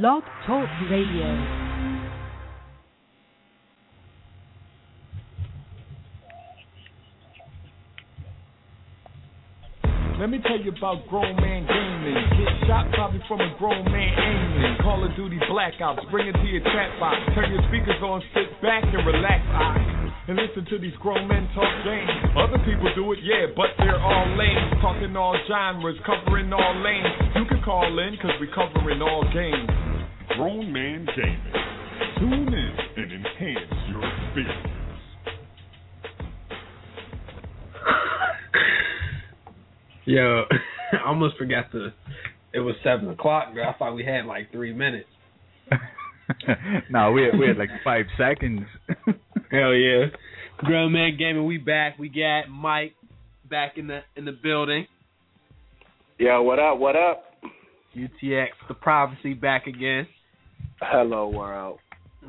[0.00, 1.28] Blog Talk Radio.
[10.18, 12.14] Let me tell you about grown man gaming.
[12.40, 14.78] Get shot probably from a grown man aiming.
[14.80, 17.18] Call of Duty blackouts, bring it to your chat box.
[17.34, 19.44] Turn your speakers on, sit back and relax.
[19.52, 20.02] Eyes.
[20.28, 22.08] And listen to these grown men talk games.
[22.38, 24.78] Other people do it, yeah, but they're all lame.
[24.80, 27.10] Talking all genres, covering all lanes.
[27.34, 29.81] You can call in, cause we covering all games.
[30.28, 31.52] Grown Man Gaming.
[32.18, 34.72] Tune in and enhance your experience.
[40.04, 40.44] Yo,
[40.92, 41.92] I almost forgot the.
[42.52, 43.64] It was seven o'clock, bro.
[43.64, 45.08] I thought we had like three minutes.
[46.90, 48.62] no, we had, we had like five seconds.
[49.50, 50.06] Hell yeah.
[50.58, 51.98] Grown Man Gaming, we back.
[51.98, 52.94] We got Mike
[53.48, 54.86] back in the in the building.
[56.18, 56.78] Yo, what up?
[56.78, 57.31] What up?
[57.96, 60.06] UTX, the prophecy back again.
[60.80, 61.78] Hello, world.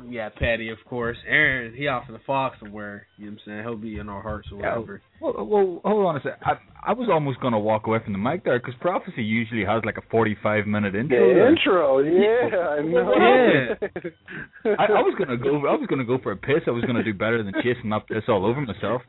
[0.02, 1.16] We got Patty, of course.
[1.26, 3.06] Aaron, he off in the fog somewhere.
[3.16, 3.62] You know what I'm saying?
[3.62, 5.00] He'll be in our hearts or whatever.
[5.20, 6.40] Well, well, hold on a sec.
[6.42, 9.84] I, I was almost gonna walk away from the mic there because prophecy usually has
[9.86, 11.32] like a forty-five minute intro.
[11.32, 13.14] The intro, yeah, I know.
[13.14, 14.74] Yeah.
[14.78, 15.58] I, I was gonna go.
[15.68, 16.66] I was gonna go for a piss.
[16.66, 19.02] I was gonna do better than chasing up piss all over myself.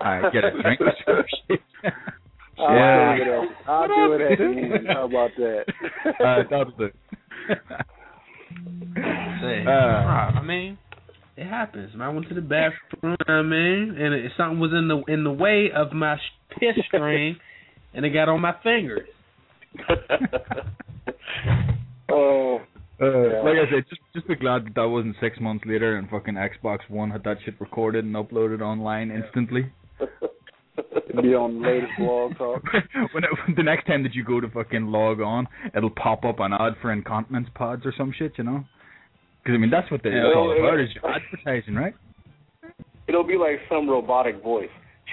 [0.00, 1.60] I get a drink or some shit.
[2.58, 3.16] I'll Yeah.
[3.16, 3.28] do it.
[3.28, 4.86] At, I'll do it at the end.
[4.88, 5.64] How about that?
[6.06, 6.90] uh, that was the.
[9.42, 10.78] Say, Uh, I mean,
[11.36, 11.92] it happens.
[12.00, 12.72] I went to the bathroom.
[13.02, 15.92] you know what I mean, and it, something was in the in the way of
[15.92, 17.36] my sh- piss string,
[17.94, 19.08] and it got on my fingers.
[22.10, 22.60] oh,
[23.00, 23.40] Uh, Yeah.
[23.42, 26.34] Like I said, just just be glad that that wasn't six months later and fucking
[26.34, 29.70] Xbox One had that shit recorded and uploaded online instantly.
[31.22, 32.62] Be on the latest blog talk.
[33.12, 36.40] when it, the next time that you go to fucking log on, it'll pop up
[36.40, 38.64] an ad for incontinence pods or some shit, you know?
[39.42, 40.26] Because I mean that's what they Yeah.
[40.28, 41.94] it's all about is advertising, right?
[43.08, 44.68] It'll be like some robotic voice.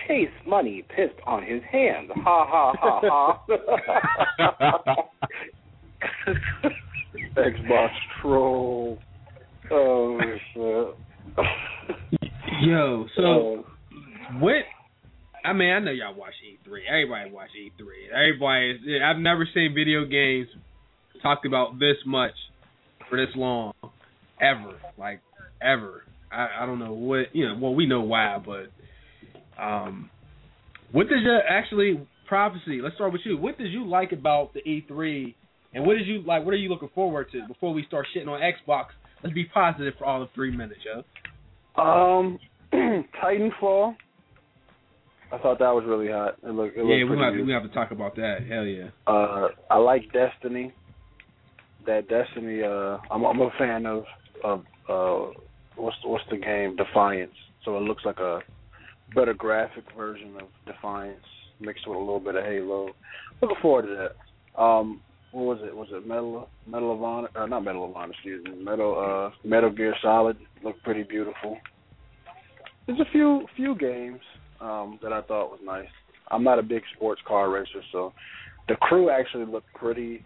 [0.07, 2.09] Chase Money pissed on his hands.
[2.15, 4.95] Ha ha ha ha.
[7.37, 7.89] Xbox
[8.21, 8.97] troll.
[9.71, 10.19] Oh
[10.53, 10.87] shit.
[12.61, 13.63] Yo, so Oh,
[14.39, 14.63] what?
[15.43, 16.79] I mean, I know y'all watch E3.
[16.87, 18.13] Everybody watch E3.
[18.13, 19.01] Everybody is.
[19.03, 20.47] I've never seen video games
[21.21, 22.33] talked about this much
[23.09, 23.73] for this long,
[24.39, 24.79] ever.
[24.97, 25.21] Like
[25.61, 26.03] ever.
[26.31, 27.57] I, I don't know what you know.
[27.59, 30.09] Well, we know why, but um,
[30.91, 32.79] what did you actually prophecy?
[32.81, 33.37] Let's start with you.
[33.37, 35.35] What did you like about the E3,
[35.73, 36.45] and what did you like?
[36.45, 38.85] What are you looking forward to before we start shitting on Xbox?
[39.23, 41.81] Let's be positive for all of three minutes, yo.
[41.81, 42.39] Um,
[42.73, 43.95] Titanfall.
[45.33, 46.35] I thought that was really hot.
[46.43, 46.77] It looked.
[46.77, 48.45] It Yeah, we have to, we have to talk about that.
[48.47, 48.89] Hell yeah.
[49.07, 50.71] Uh, I like Destiny.
[51.87, 52.61] That Destiny.
[52.61, 54.03] Uh, I'm I'm a fan of
[54.43, 55.33] of uh,
[55.75, 57.33] what's what's the game Defiance.
[57.65, 58.41] So it looks like a
[59.15, 61.25] better graphic version of Defiance
[61.59, 62.89] mixed with a little bit of Halo.
[63.41, 64.61] Looking forward to that.
[64.61, 65.01] Um,
[65.31, 65.75] what was it?
[65.75, 67.29] Was it Metal Medal of Honor?
[67.35, 68.13] Uh, not Medal of Honor.
[68.13, 68.63] Excuse me.
[68.63, 71.57] Metal uh, Metal Gear Solid looked pretty beautiful.
[72.85, 74.19] There's a few few games
[74.63, 75.87] um, that I thought was nice.
[76.31, 78.13] I'm not a big sports car racer, so
[78.67, 80.23] the crew actually looked pretty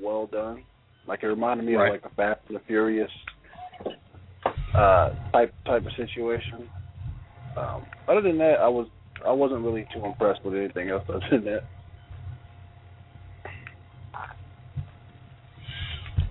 [0.00, 0.62] well done.
[1.08, 1.94] Like it reminded me Right.
[1.94, 3.10] of like a Fast and the Furious
[4.76, 6.68] uh, type type of situation.
[7.56, 8.86] Um, other than that, I was
[9.26, 11.62] I wasn't really too impressed with anything else other than that.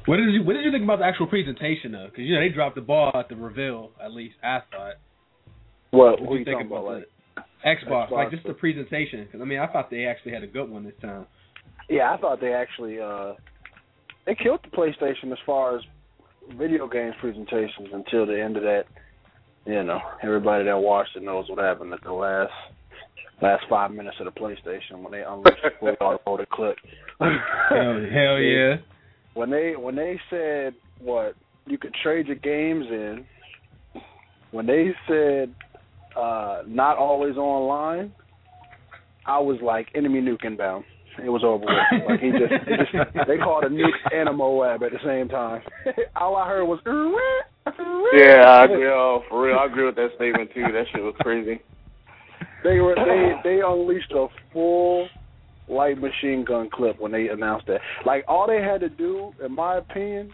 [0.05, 2.07] What did you What did you think about the actual presentation though?
[2.09, 3.91] Because you know they dropped the ball at the reveal.
[4.03, 4.93] At least I thought.
[5.91, 6.95] What, What what do are you think talking about about?
[6.99, 7.03] Like,
[7.65, 8.11] Xbox, Xbox.
[8.11, 9.25] like just the presentation.
[9.25, 11.25] Because I mean, I thought they actually had a good one this time.
[11.89, 13.33] yeah, I thought they actually uh,
[14.25, 15.81] they killed the PlayStation as far as
[16.57, 18.83] video games presentations until the end of that.
[19.65, 22.53] You know, everybody that watched it knows what happened at the last
[23.41, 26.75] last five minutes of the PlayStation when they unleashed the automotive clip.
[27.19, 27.29] Hell,
[27.69, 28.75] hell yeah.
[29.33, 31.35] when they when they said what
[31.65, 33.25] you could trade your games in,
[34.51, 35.53] when they said
[36.19, 38.13] uh not always online,
[39.25, 40.83] I was like enemy nuke inbound.
[41.23, 41.69] It was over with.
[42.09, 45.27] Like he just, he just they called a nuke and a Moab at the same
[45.27, 45.61] time.
[46.15, 46.79] All I heard was
[48.13, 48.87] Yeah, I agree.
[48.87, 50.63] Oh, for real, I agree with that statement too.
[50.73, 51.61] That shit was crazy.
[52.63, 52.95] They were
[53.43, 55.07] they they unleashed a full
[55.67, 57.81] light machine gun clip when they announced that.
[58.05, 60.31] Like all they had to do, in my opinion,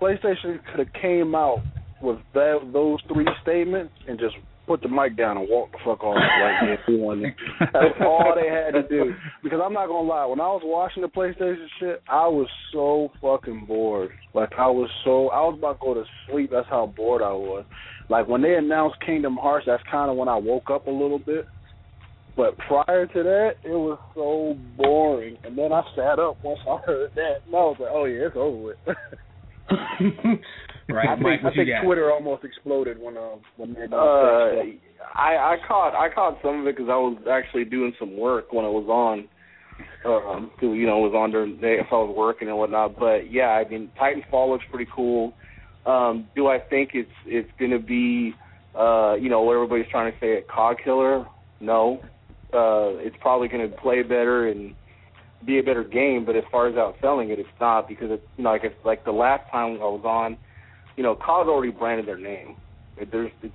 [0.00, 1.60] PlayStation could have came out
[2.00, 4.34] with that, those three statements and just
[4.66, 6.16] put the mic down and walk the fuck off.
[6.16, 7.66] Like yeah.
[7.72, 9.12] That's all they had to do.
[9.42, 13.10] Because I'm not gonna lie, when I was watching the PlayStation shit, I was so
[13.20, 14.10] fucking bored.
[14.34, 16.50] Like I was so I was about to go to sleep.
[16.52, 17.64] That's how bored I was.
[18.08, 21.18] Like when they announced Kingdom Hearts, that's kind of when I woke up a little
[21.18, 21.46] bit.
[22.36, 25.36] But prior to that, it was so boring.
[25.44, 28.26] And then I sat up once I heard that, and I was like, "Oh yeah,
[28.26, 30.40] it's over with."
[30.88, 31.84] right, I think, Mike, I you think got?
[31.84, 34.62] Twitter almost exploded when um when Uh.
[35.14, 38.52] I I caught I caught some of it because I was actually doing some work
[38.52, 39.28] when it was on.
[40.04, 42.56] Um, 'cause, you know, it was on during the day if I was working and
[42.58, 42.96] whatnot.
[42.98, 45.32] But yeah, I mean, Titanfall looks pretty cool.
[45.86, 48.34] Um, do I think it's it's gonna be,
[48.74, 51.26] uh, you know, what everybody's trying to say a COD killer?
[51.60, 52.00] No.
[52.52, 54.74] Uh, it's probably gonna play better and
[55.44, 56.24] be a better game.
[56.24, 59.04] But as far as outselling it, it's not because it's you know, like it's like
[59.04, 60.36] the last time I was on,
[60.96, 62.56] you know, COD already branded their name.
[63.10, 63.54] There's it's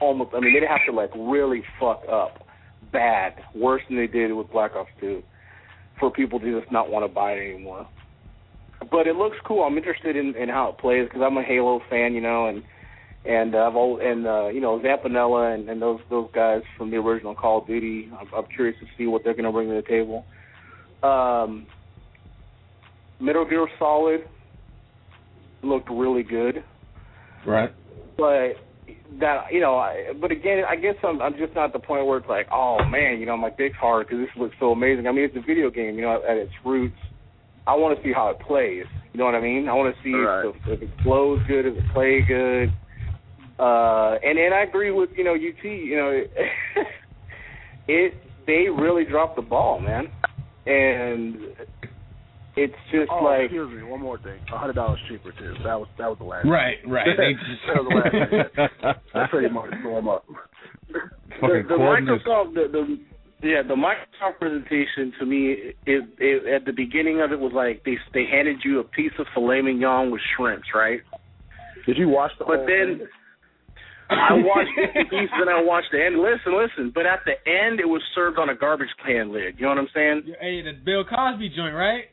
[0.00, 0.30] almost.
[0.34, 2.46] I mean, they'd have to like really fuck up
[2.92, 5.22] bad, worse than they did with Black Ops 2,
[5.98, 7.88] for people to just not want to buy it anymore.
[8.90, 9.62] But it looks cool.
[9.62, 12.62] I'm interested in, in how it plays because I'm a Halo fan, you know, and
[13.24, 16.90] and uh, I've all, and uh, you know Zampella and, and those those guys from
[16.90, 18.10] the original Call of Duty.
[18.18, 20.24] I'm, I'm curious to see what they're going to bring to the table.
[21.02, 21.66] Um,
[23.20, 24.28] Metal Gear Solid
[25.62, 26.62] looked really good
[27.46, 27.72] Right.
[28.16, 28.54] but
[29.20, 32.06] that you know, I, but again, I guess I'm I'm just not at the point
[32.06, 35.06] where it's like, oh man, you know, my dick's hard because this looks so amazing.
[35.06, 36.96] I mean, it's a video game, you know, at its roots.
[37.66, 38.84] I want to see how it plays.
[39.12, 39.68] You know what I mean?
[39.68, 40.46] I want to see Right.
[40.46, 42.70] if, if it flows good, if it plays good.
[43.58, 45.64] Uh, and and I agree with you know UT.
[45.64, 46.32] You know, it,
[47.88, 48.14] it
[48.46, 50.06] they really dropped the ball, man,
[50.66, 51.36] and
[52.56, 54.38] it's just Oh, like excuse me, one more thing.
[54.52, 55.54] A hundred dollars cheaper too.
[55.64, 56.46] That was that was the last.
[56.46, 57.06] Right, right.
[57.16, 57.32] They
[57.66, 58.30] that was the last.
[58.30, 58.92] thing.
[59.14, 60.24] That pretty much blew them up.
[61.40, 61.74] Fucking the, the.
[61.80, 62.98] Microsoft, the, the
[63.48, 65.52] yeah, the Microsoft presentation to me
[65.86, 69.12] is, is at the beginning of it was like they they handed you a piece
[69.18, 71.00] of filet mignon with shrimps, right?
[71.86, 73.08] Did you watch the But whole then thing?
[74.10, 76.20] I watched fifty pieces and I watched the end.
[76.20, 76.92] Listen, listen.
[76.94, 79.56] But at the end, it was served on a garbage can lid.
[79.58, 80.34] You know what I'm saying?
[80.40, 82.04] Hey, the Bill Cosby joint, right?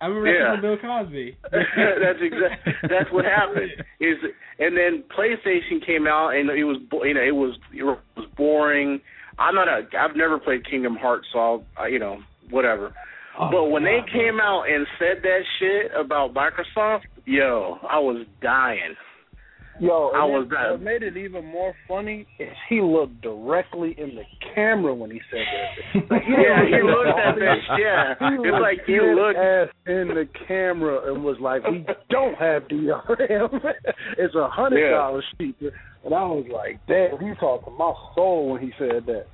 [0.00, 0.54] I remember Yeah.
[0.54, 1.36] that Bill Cosby.
[1.52, 2.68] that's exact.
[2.88, 3.70] That's what happened.
[4.00, 4.16] Is
[4.58, 7.98] and then PlayStation came out and it was you know it was it was
[8.36, 9.00] boring.
[9.38, 9.82] I'm not a.
[9.98, 12.18] I've never played Kingdom Hearts, so I'll, I, you know
[12.50, 12.92] whatever.
[13.38, 18.26] Oh, but when they came out and said that shit about Microsoft, yo, I was
[18.42, 18.94] dying.
[19.80, 23.94] Yo, I was then that- What made it even more funny is he looked directly
[23.98, 26.10] in the camera when he said that.
[26.10, 27.58] Like, Yeah, he looked at that.
[27.78, 29.38] Yeah, He it's was like he looked.
[29.38, 33.60] ass in the camera and was like, "We don't have DRM.
[34.18, 35.70] it's a hundred dollars cheaper."
[36.04, 39.26] And I was like, "Damn, he talked to my soul when he said that."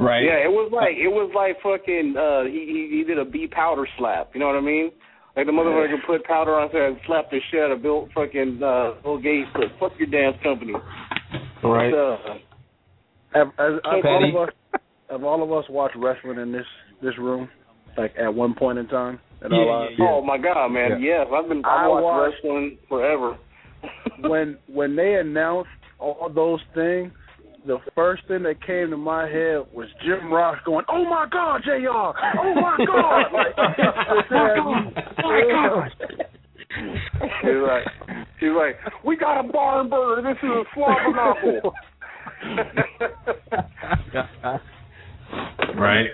[0.00, 0.24] Right.
[0.24, 2.16] Yeah, it was like it was like fucking.
[2.18, 4.30] uh He he, he did a B powder slap.
[4.34, 4.90] You know what I mean?
[5.36, 8.60] Like the motherfucker put powder on there and slapped the shit out of Bill fucking
[8.62, 9.48] uh, Bill Gates.
[9.52, 10.72] But fuck your damn company.
[11.62, 11.92] Right.
[11.92, 12.16] Uh,
[13.34, 14.54] Have, have, have all of us
[15.10, 16.64] have all of us watched wrestling in this
[17.02, 17.48] this room,
[17.98, 19.20] like at one point in time?
[19.44, 20.06] At Yeah, all yeah, yeah.
[20.08, 21.02] Oh my god, man!
[21.02, 23.36] Yes, I've been I I've watched watched- wrestling forever.
[24.20, 25.68] when when they announced
[25.98, 27.12] all those things,
[27.66, 31.62] the first thing that came to my head was Jim Ross going, "Oh my God,
[31.64, 31.88] Jr.
[31.88, 33.56] Oh my God!" Like,
[34.30, 35.92] my God.
[37.42, 37.86] He's like,
[38.38, 40.22] he's like, we got a barn burner.
[40.22, 41.72] This is a slobberknocker.
[45.76, 46.10] right.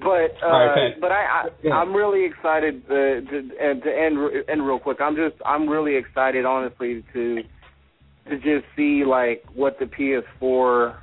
[0.00, 1.00] But uh, All right, Pat.
[1.00, 4.18] but I, I I'm really excited uh, to and to end
[4.48, 4.98] end real quick.
[5.00, 7.42] I'm just I'm really excited honestly to
[8.30, 10.96] to just see like what the PS4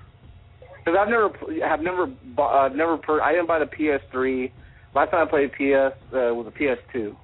[0.85, 1.29] because I've never
[1.67, 4.51] have never bought uh, never per, I didn't buy the PS3.
[4.93, 7.15] Last time I played PS uh, was a PS2.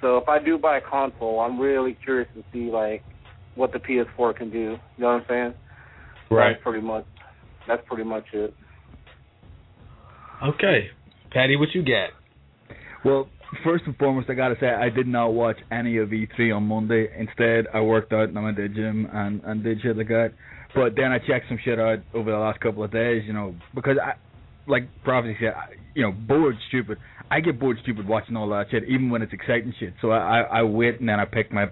[0.00, 3.02] So if I do buy a console, I'm really curious to see like
[3.54, 4.58] what the PS4 can do.
[4.58, 5.54] You know what I'm saying?
[6.30, 6.52] Right.
[6.52, 7.06] That's pretty much
[7.66, 8.54] that's pretty much it.
[10.42, 10.88] Okay.
[11.30, 12.10] Patty, what you got?
[13.04, 13.28] Well,
[13.64, 17.08] first and foremost, I gotta say I did not watch any of E3 on Monday.
[17.18, 20.08] Instead, I worked out and I went to the gym and and did shit like
[20.08, 20.32] that.
[20.74, 23.54] But then I checked some shit out over the last couple of days, you know,
[23.74, 24.14] because I,
[24.70, 26.98] like Prophecy said, I, you know, bored stupid.
[27.30, 29.94] I get bored stupid watching all that shit, even when it's exciting shit.
[30.00, 31.64] So I I, I wait and then I pick my,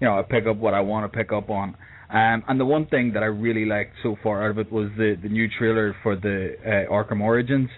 [0.00, 1.76] you know, I pick up what I want to pick up on.
[2.10, 4.90] Um, and the one thing that I really liked so far out of it was
[4.98, 7.70] the the new trailer for the uh, Arkham Origins,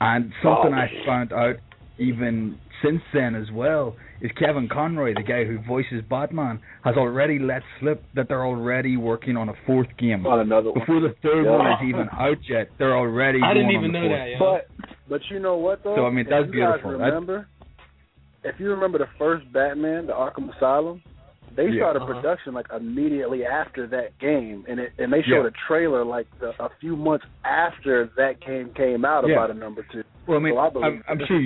[0.00, 0.76] and something Oh.
[0.76, 1.56] I found out
[1.98, 7.38] even since then as well is Kevin Conroy, the guy who voices Batman, has already
[7.38, 10.26] let slip that they're already working on a fourth game.
[10.26, 10.80] On another one.
[10.80, 11.50] Before the third Yeah.
[11.58, 13.40] one is even out yet, they're already.
[13.42, 14.18] I didn't going on even the know fourth.
[14.20, 14.38] that, yo.
[14.38, 15.96] But but you know what though?
[15.96, 16.90] So, I mean, that's you beautiful.
[16.92, 17.46] Guys That- remember,
[18.44, 21.02] if you remember the first Batman, the Arkham Asylum,
[21.54, 21.80] they Yeah.
[21.82, 22.14] started Uh-huh.
[22.14, 25.48] production like immediately after that game, and it and they showed Yeah.
[25.48, 29.34] a trailer like the, a few months after that game came out Yeah.
[29.34, 30.02] about a number two.
[30.26, 31.26] Well, I mean, So I I'm, I'm that.
[31.28, 31.42] sure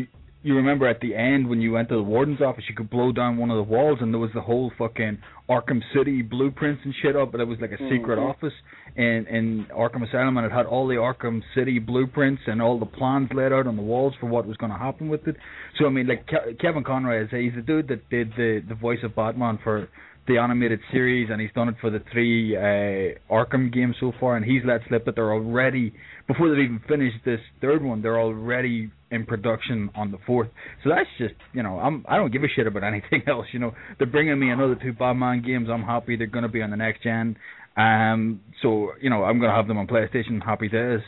[0.46, 3.12] you, remember at the end when you went to the warden's office, you could blow
[3.12, 6.94] down one of the walls, and there was the whole fucking Arkham City blueprints and
[7.02, 7.32] shit up.
[7.32, 8.30] But it was like a secret Mhm.
[8.30, 8.54] office
[8.96, 12.86] in in Arkham Asylum, and it had all the Arkham City blueprints and all the
[12.86, 15.36] plans laid out on the walls for what was going to happen with it.
[15.78, 18.74] So I mean, like Ke- Kevin Conroy is he's the dude that did the the
[18.74, 19.88] voice of Batman for
[20.26, 24.36] the animated series, and he's done it for the three uh, Arkham games so far,
[24.36, 25.92] and he's let slip that they're already
[26.26, 30.48] before they've even finished this third one, they're already in production on the fourth.
[30.82, 33.46] So that's just you know I'm I don't give a shit about anything else.
[33.52, 35.68] You know they're bringing me another two Batman games.
[35.72, 37.36] I'm happy they're going to be on the next gen.
[37.76, 40.42] Um, so you know I'm going to have them on PlayStation.
[40.44, 41.00] Happy days.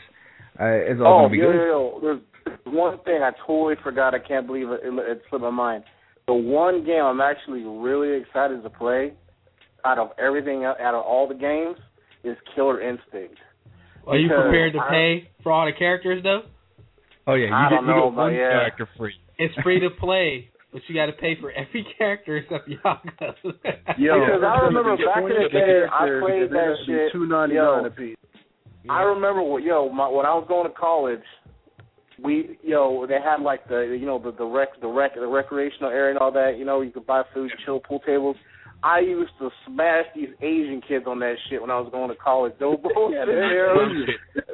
[0.59, 1.55] Uh, it's all Oh, going to be yo, good.
[1.55, 1.99] yo, yo.
[2.01, 2.21] There's
[2.65, 4.13] one thing I totally forgot.
[4.13, 5.83] I can't believe it, it, it slipped my mind.
[6.27, 9.13] The one game I'm actually really excited to play
[9.85, 11.77] out of everything, out of all the games,
[12.23, 13.37] is Killer Instinct.
[14.05, 16.41] Are you prepared to I- pay for all the characters though?
[17.29, 18.49] Oh yeah, you I get, don't you know get one yeah.
[18.49, 19.13] character free.
[19.37, 22.97] It's free to play, but you got to pay for every character except Jago.
[23.97, 27.11] Yo, Because I remember back in the day, I played that shit.
[27.13, 27.75] Two ninety Yo.
[27.77, 28.17] nine a piece.
[28.89, 31.21] I remember, what- yo, my, when I was going to college,
[32.23, 35.89] we, yo, they had like the, you know, the the rec, the rec, the recreational
[35.91, 36.55] area and all that.
[36.57, 38.35] You know, you could buy food, chill pool tables.
[38.81, 42.15] I used to smash these Asian kids on that shit when I was going to
[42.15, 42.53] college.
[42.59, 43.25] Though, bro, Yeah,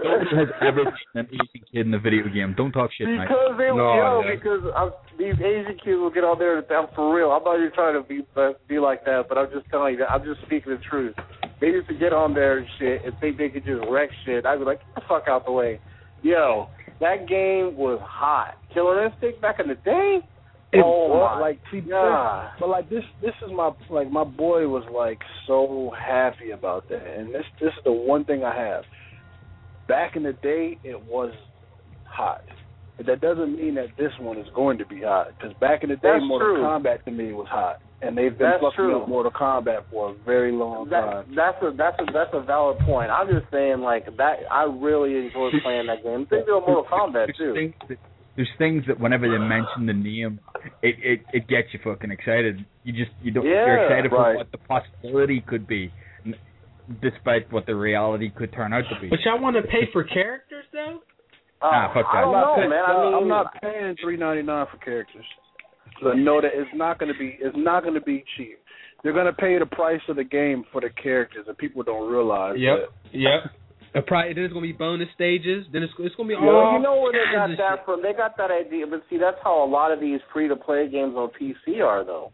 [0.05, 0.83] No has ever
[1.13, 2.53] been an Asian kid in a video game.
[2.55, 3.27] Don't talk shit, mate.
[3.27, 4.35] Because they, No, yo, yeah.
[4.35, 6.57] because I'm, these Asian kids will get out there.
[6.57, 7.31] and I'm for real.
[7.31, 9.99] I'm not even trying to be uh, be like that, but I'm just telling you
[9.99, 10.11] that.
[10.11, 11.15] I'm just speaking the truth.
[11.59, 14.45] They used to get on there and shit and think they could just wreck shit.
[14.45, 15.79] I'd be like, get the fuck out the way.
[16.21, 16.69] Yo,
[16.99, 18.55] that game was hot.
[18.73, 20.19] Killer Instinct back in the day.
[20.73, 22.51] It oh was, my like see, god.
[22.59, 27.05] But like this, this is my like my boy was like so happy about that,
[27.05, 28.83] and this this is the one thing I have.
[29.87, 31.31] Back in the day, it was
[32.03, 32.41] hot.
[32.97, 35.27] But that doesn't mean that this one is going to be hot.
[35.37, 36.63] Because back in the day, That's Mortal true.
[36.63, 39.01] Kombat to me was hot, and they've been That's fucking true.
[39.01, 41.35] up Mortal Kombat for a very long That, time.
[41.35, 43.11] that's a that's a that's a valid point.
[43.11, 44.35] I'm just saying like that.
[44.49, 46.25] I really enjoy playing that game.
[46.29, 47.53] Think of Mortal Kombat there's too.
[47.53, 47.97] Things that,
[48.37, 50.39] there's things that whenever they mention the name,
[50.81, 52.65] it, it it gets you fucking excited.
[52.83, 55.91] You just you don't you're Yeah, excited for what the possibility could be, n-
[57.01, 59.09] despite what the reality could turn out to be.
[59.09, 61.01] but y'all want to pay for characters though?
[61.61, 62.25] Uh, Ah, fuck I that.
[62.25, 62.83] don't I'm not know, paying, man.
[62.85, 65.25] I mean, I'm not paying three ninety nine for characters.
[66.01, 68.59] So know that it's not going to be it's not going to be cheap.
[69.03, 72.11] They're going to pay the price of the game for the characters, and people don't
[72.11, 72.77] realize Yep.
[73.11, 73.17] that.
[73.17, 73.41] Yep.
[73.95, 75.65] A pri- then it's gonna be bonus stages.
[75.71, 76.73] Then it's it's gonna be Well, all.
[76.73, 77.85] you know where they got that shit.
[77.85, 78.01] from?
[78.01, 81.29] They got that idea, but see, that's how a lot of these free-to-play games on
[81.39, 82.33] PC are, though.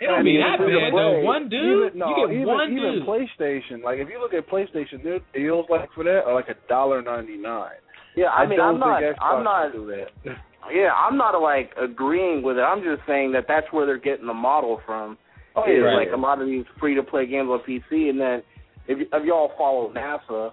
[0.00, 1.20] It don't be that bad though.
[1.20, 3.06] One dude, even, no, you get even, one even dude.
[3.06, 3.84] PlayStation.
[3.84, 7.02] Like if you look at PlayStation, their deals like for that are like a dollar
[7.02, 7.76] ninety nine.
[8.16, 10.08] Yeah, I, mean, don't I'm not, Xbox I'm not, do that.
[10.72, 12.62] yeah, I'm not like agreeing with it.
[12.62, 15.16] I'm just saying that that's where they're getting the model from.
[15.54, 15.94] Oh, is yeah.
[15.94, 18.42] like a lot of these free-to-play games on PC, and then
[18.86, 20.52] if, if y'all follow NASA,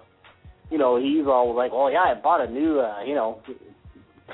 [0.70, 3.40] you know, he's always like, oh yeah, I bought a new, uh, you know,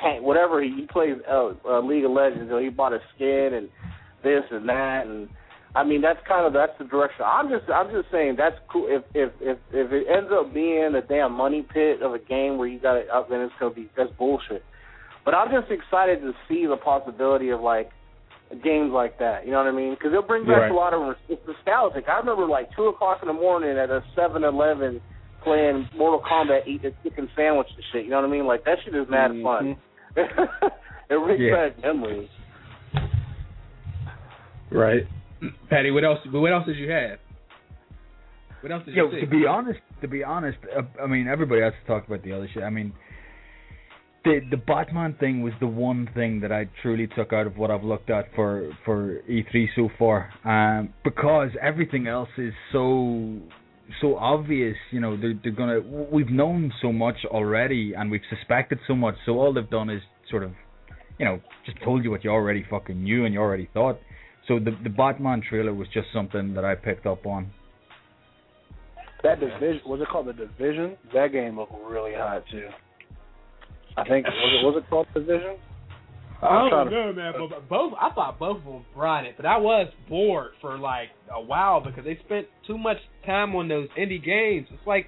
[0.00, 3.50] tank, whatever he, he plays uh, uh, League of Legends, so he bought a skin
[3.54, 3.68] and
[4.24, 5.28] this and that, and
[5.76, 7.24] I mean that's kind of that's the direction.
[7.24, 8.86] I'm just I'm just saying that's cool.
[8.88, 12.58] If if if if it ends up being a damn money pit of a game
[12.58, 14.64] where you got it up, then it's gonna be that's bullshit.
[15.24, 17.90] But I'm just excited to see the possibility of like
[18.62, 19.46] games like that.
[19.46, 19.94] You know what I mean?
[19.94, 20.70] Because it'll bring back Right.
[20.70, 22.08] a lot of it's nostalgic.
[22.08, 25.00] I remember like two o'clock in the morning at a Seven Eleven
[25.42, 28.04] playing Mortal Kombat, eating a chicken sandwich and shit.
[28.04, 28.46] You know what I mean?
[28.46, 29.42] Like that shit is mad mm-hmm.
[29.44, 29.76] fun.
[31.10, 31.68] it brings Yeah.
[31.68, 32.28] back memories.
[34.74, 35.02] Right.
[35.70, 36.18] Patty, what else?
[36.30, 37.18] But What else did you have?
[38.60, 41.62] What else did Yo, you to be honest, to be honest, uh, I mean everybody
[41.62, 42.62] else has talked about the other shit.
[42.62, 42.94] I mean,
[44.24, 47.70] the the Batman thing was the one thing that I truly took out of what
[47.70, 53.36] I've looked at for for E3 so far, um, because everything else is so
[54.00, 54.76] so obvious.
[54.90, 55.80] You know, they're they're gonna.
[56.10, 59.16] We've known so much already, and we've suspected so much.
[59.26, 60.00] So all they've done is
[60.30, 60.52] sort of,
[61.18, 64.00] you know, just told you what you already fucking knew and you already thought.
[64.48, 67.50] So the the Batman trailer was just something that I picked up on.
[69.22, 70.96] That division was it called the division?
[71.14, 72.68] That game looked really hot too.
[73.96, 75.56] I think was it was it called division?
[76.42, 77.32] I don't know, man.
[77.38, 80.78] But but both, I thought both of them brought it, but I was bored for
[80.78, 84.66] like a while because they spent too much time on those indie games.
[84.70, 85.06] It's like,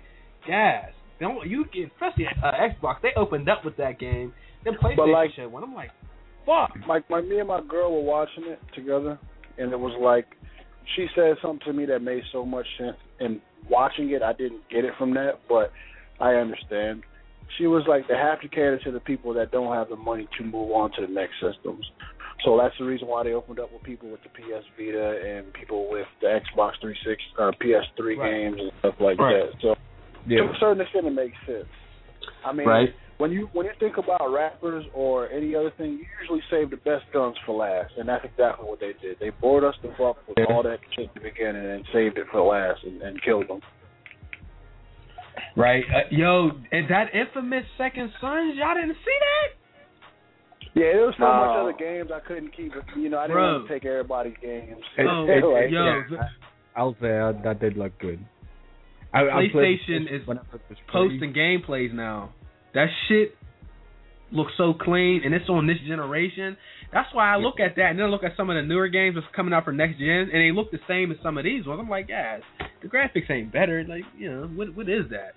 [0.48, 3.02] guys, don't you get especially uh, Xbox?
[3.02, 4.32] They opened up with that game.
[4.64, 5.62] Then PlayStation like- shit one.
[5.62, 5.90] I'm like,
[6.46, 6.70] fuck.
[6.86, 9.18] my my me and my girl were watching it together,
[9.58, 10.26] and it was like
[10.94, 12.96] she said something to me that made so much sense.
[13.20, 15.72] And watching it, I didn't get it from that, but
[16.20, 17.02] I understand.
[17.58, 20.28] She was like, they have to cater to the people that don't have the money
[20.38, 21.84] to move on to the next systems.
[22.44, 25.52] So that's the reason why they opened up with people with the PS Vita and
[25.54, 28.30] people with the Xbox 360 or PS3 Right.
[28.30, 29.50] games and stuff like Right.
[29.50, 29.60] that.
[29.62, 29.80] So to
[30.26, 30.50] Yeah.
[30.50, 31.66] a certain extent, it makes sense.
[32.44, 32.94] I mean, Right.
[33.18, 36.76] When you when you think about rappers or any other thing, you usually save the
[36.76, 39.16] best guns for last, and that's exactly what they did.
[39.20, 42.26] They bored us the fuck with all that shit at the beginning and saved it
[42.30, 43.60] for last and, and killed them.
[45.56, 45.84] Right.
[45.94, 50.68] Uh, yo, and that infamous Second Sons, y'all didn't see that?
[50.74, 51.32] Yeah, there was so No.
[51.32, 52.72] much other games I couldn't keep.
[52.96, 53.52] You know, I didn't Bro.
[53.52, 54.76] want to take everybody's games.
[54.98, 58.18] It- Oh, it- Like, yo, yeah, the- I- I'll say uh, that did look good.
[59.14, 60.92] I, I played PlayStation this is whenever it was free.
[60.92, 62.34] posting gameplays now.
[62.76, 63.34] That shit
[64.30, 66.58] looks so clean, and it's on this generation.
[66.92, 68.88] That's why I look at that, and then I look at some of the newer
[68.88, 71.44] games that's coming out for next gen, and they look the same as some of
[71.44, 71.80] these ones.
[71.82, 72.42] I'm like, guys,
[72.82, 73.82] the graphics ain't better.
[73.88, 75.32] Like, you know, what what is that?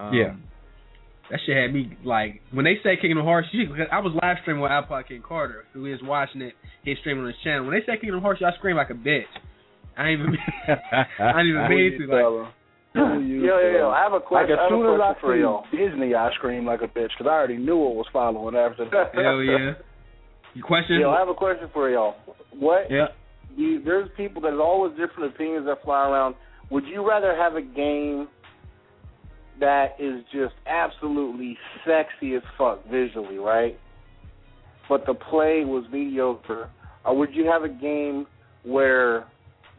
[0.00, 0.36] Um, Yeah.
[1.30, 3.48] That shit had me like when they say Kingdom Hearts.
[3.52, 6.54] You, I was live streaming with Alpha King Carter, who is watching it.
[6.84, 7.66] He's streaming on his channel.
[7.66, 9.28] When they say Kingdom Hearts, y'all scream like a bitch.
[9.96, 10.36] I ain't even.
[11.18, 12.06] I didn't even mean to.
[12.06, 12.52] Like,
[12.98, 13.20] Fella.
[13.20, 14.58] Yo, yo, yo, I have a Like question.
[14.58, 15.64] as soon as I for see y'all.
[15.70, 19.14] Disney, I scream like a bitch because I already knew what was following after that.
[19.14, 19.74] hell yeah.
[20.54, 21.00] You question?
[21.00, 22.16] Yo, I have a question for y'all.
[22.52, 23.06] What yeah.
[23.56, 26.34] you there's people that have always different opinions that fly around.
[26.70, 28.28] Would you rather have a game
[29.60, 33.78] that is just absolutely sexy as fuck visually, right?
[34.88, 36.70] But the play was mediocre,
[37.04, 38.26] or would you have a game
[38.64, 39.26] where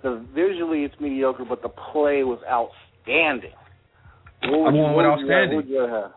[0.04, 2.40] the visually it's mediocre, but the play was
[3.10, 3.52] outstanding?
[4.42, 5.56] What I'm going with what would you rather- outstanding.
[5.58, 6.12] What would you rather have?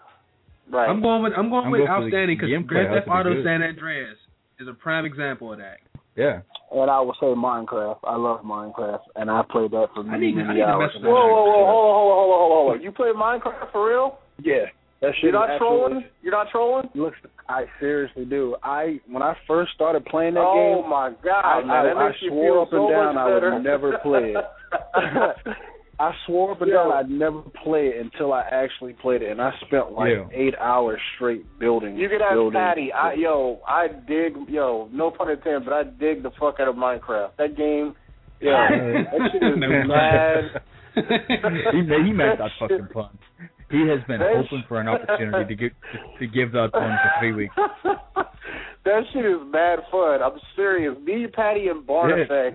[0.71, 0.89] Right.
[0.89, 2.67] I'm going with I'm going I'm with going outstanding because gameplay.
[2.69, 3.45] Grand Theft Auto good.
[3.45, 4.17] San Andreas
[4.61, 5.79] is a prime example of that.
[6.17, 6.41] yeah.
[6.71, 7.99] And I would say Minecraft.
[8.05, 10.67] I love Minecraft, and I played that for I need to- I many need to
[10.73, 10.91] hours.
[10.95, 12.83] mess Whoa, whoa, whoa, hold on, hold on, hold on, hold on.
[12.83, 14.19] You play Minecraft for real?
[14.41, 14.67] Yeah,
[15.03, 15.85] that shit You're not is trolling?
[15.97, 16.89] absolutely- You're not trolling?
[16.95, 18.57] Looks, I seriously do.
[18.63, 22.09] I when I first started playing that oh game, oh my god, I, man, I,
[22.09, 25.47] I swore up so and down I would never play it.
[26.03, 26.89] I swore but and Yo.
[26.89, 30.27] down I'd never play it until I actually played it, and I spent like Yeah.
[30.33, 31.97] eight hours straight building.
[31.97, 32.59] You could ask building.
[32.59, 32.93] Patty.
[32.93, 36.75] I yo, I dig yo, no pun intended, but I dig the fuck out of
[36.75, 37.37] Minecraft.
[37.39, 37.95] That game,
[38.41, 38.69] yeah,
[39.13, 40.63] that shit is No mad.
[41.73, 43.17] he, ma- he meant that fucking pun.
[43.71, 45.73] He has been That hoping for an opportunity to give
[46.19, 47.55] to give that pun for three weeks.
[48.85, 50.21] that shit is mad fun.
[50.23, 50.97] I'm serious.
[51.05, 52.51] Me, Patty, and Barn Yeah.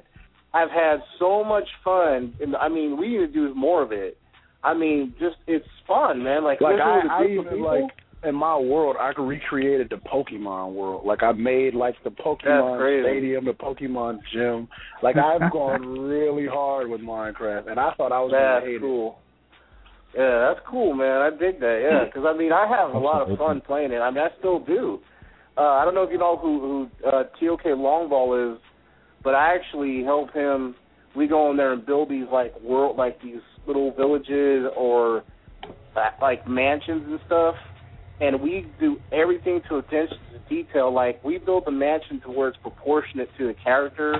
[0.63, 2.33] Effect have had so much fun.
[2.39, 4.17] And I mean, we need to do more of it.
[4.63, 6.43] I mean, just it's fun, man.
[6.43, 7.91] Like, Like especially I, with a I group of even like
[8.23, 11.05] in my world, I recreated the Pokemon world.
[11.05, 13.03] Like I made like the Pokemon.
[13.03, 14.67] Stadium, the Pokemon Gym.
[15.03, 18.81] Like I've gone really hard with Minecraft, and I thought I was That's gonna hate
[18.81, 19.19] cool.
[20.15, 21.21] Yeah, that's cool, man.
[21.21, 21.79] I dig that.
[21.83, 23.97] Yeah, because I mean, I have a lot of fun playing it.
[23.97, 24.99] I mean, I still do.
[25.57, 28.59] Uh, I don't know if you know who who uh, TOK Longball is,
[29.27, 30.73] but I actually help him.
[31.13, 35.25] We go in there and build these like world, like these little villages or
[35.97, 37.55] uh, like mansions and stuff.
[38.21, 40.93] And we do everything to attention to detail.
[40.93, 44.15] Like we build the mansion to where it's proportionate to the character.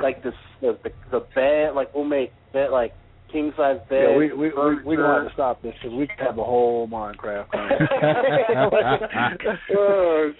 [0.00, 2.94] Like the the the, the bed, like we'll make bed like
[3.32, 3.88] king size it.
[3.88, 4.02] bed.
[4.10, 6.44] Yeah, we we we we gonna have to stop this because we could have a
[6.44, 7.46] whole Minecraft.
[9.76, 10.32] oh,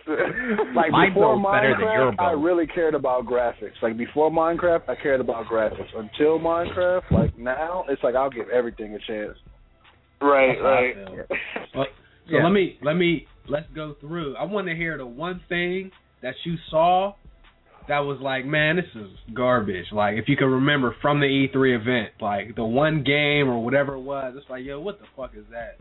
[0.74, 3.81] like My before build's better than your Minecraft, I really cared about graphics.
[3.83, 5.88] Like before Minecraft, I cared about graphics.
[5.96, 9.37] Until Minecraft, like now, it's like I'll give everything a chance.
[10.20, 10.96] right, That's how I right.
[11.74, 11.87] Well,
[12.28, 12.44] so Yeah.
[12.44, 14.37] let me let me let's go through.
[14.37, 15.90] I want to hear the one thing
[16.22, 17.14] that you saw
[17.88, 19.87] that was like, man, this is garbage.
[19.92, 23.95] Like if you can remember from the E3 event, like the one game or whatever
[23.95, 25.77] it was, it's like, yo, what the fuck is that?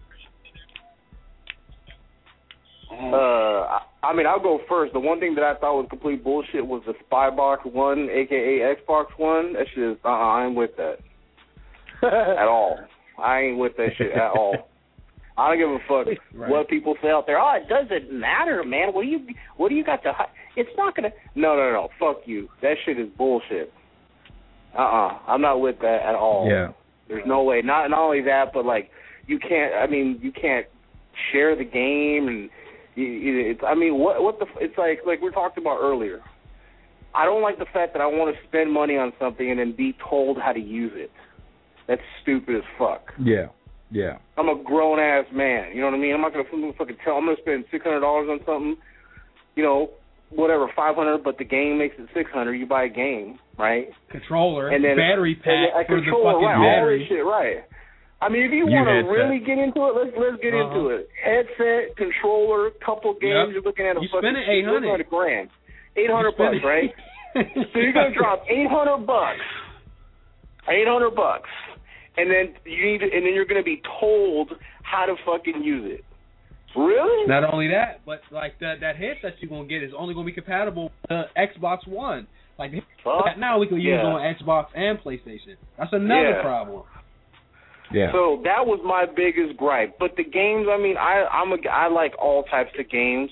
[2.92, 4.94] Uh, I, I mean, I'll go first.
[4.94, 9.06] The one thing that I thought was complete bullshit was the Spybox One, aka Xbox
[9.18, 9.54] One.
[9.54, 10.98] That shit is, uh, I ain't with that
[12.04, 12.78] at all.
[13.18, 14.70] I ain't with that shit at all.
[15.38, 16.50] I don't give a fuck Right.
[16.50, 17.40] what people say out there.
[17.40, 18.94] Oh, it doesn't matter, man.
[18.94, 19.20] What do you
[19.58, 20.14] What do you got to?
[20.14, 20.30] Hi-?
[20.56, 21.12] It's not gonna.
[21.36, 21.90] No, no, no.
[22.00, 22.50] Fuck you.
[22.62, 23.72] That shit is bullshit.
[24.78, 25.08] Uh, uh-uh.
[25.08, 25.20] uh.
[25.28, 26.48] i am not with that at all.
[26.50, 26.70] Yeah.
[27.08, 27.62] There's no way.
[27.62, 28.90] Not not only that, but like
[29.28, 29.74] you can't.
[29.74, 30.66] I mean, you can't
[31.32, 32.50] share the game, and
[32.96, 36.22] It's I mean what what the f- it's like like we talked about earlier.
[37.14, 39.74] I don't like the fact that I want to spend money on something and then
[39.76, 41.12] be told how to use it.
[41.88, 43.12] That's stupid as fuck.
[43.22, 43.48] Yeah,
[43.92, 44.18] yeah.
[44.38, 45.76] I'm a grown ass man.
[45.76, 46.14] You know what I mean?
[46.16, 47.16] I'm not gonna fucking fucking tell.
[47.16, 48.78] I'm gonna spend six hundred dollars on something.
[49.56, 49.90] You know,
[50.30, 51.24] whatever, five hundred.
[51.24, 52.56] But the game makes it six hundred.
[52.56, 53.90] You buy a game, right?
[54.10, 56.80] Controller, And then battery pack then a for the fucking right?
[56.80, 57.00] Battery.
[57.00, 57.64] this shit, right?
[58.22, 60.70] I mean, if you, You want to really get into it, let's let's get Uh-huh.
[60.70, 61.10] into it.
[61.18, 63.50] Headset, controller, couple games.
[63.50, 63.54] Yep.
[63.58, 64.46] You're looking at a You fucking 800.
[64.62, 65.50] you're looking at a grand,
[65.98, 66.94] eight hundred bucks, right?
[67.34, 69.40] So you're gonna drop eight hundred bucks,
[70.70, 71.50] eight hundred bucks,
[72.18, 74.52] and then you need, to, and then you're gonna be told
[74.84, 76.06] how to fucking use it.
[76.76, 77.28] Really?
[77.28, 80.32] Not only that, but like that that headset you're gonna get is only gonna be
[80.32, 82.28] compatible to Xbox One.
[82.58, 82.72] Like
[83.04, 83.26] Fuck.
[83.26, 84.08] that now we can use Yeah.
[84.08, 85.58] on Xbox and PlayStation.
[85.78, 86.42] That's another Yeah.
[86.42, 86.84] problem.
[87.92, 88.12] Yeah.
[88.14, 89.98] So that was my biggest gripe.
[90.00, 93.32] But the games, I mean, I I'm a I like all types of games.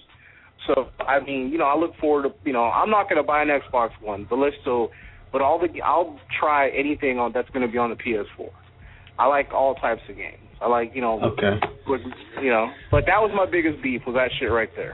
[0.67, 3.41] So I mean, you know, I look forward to you know, I'm not gonna buy
[3.41, 4.91] an Xbox One, but let's still,
[5.31, 8.49] but all the I'll try anything on that's gonna be on the PS4.
[9.19, 10.39] I like all types of games.
[10.61, 11.59] I like you know, Okay.
[11.87, 12.01] with,
[12.41, 14.93] you know, but that was my biggest beef was that shit right there.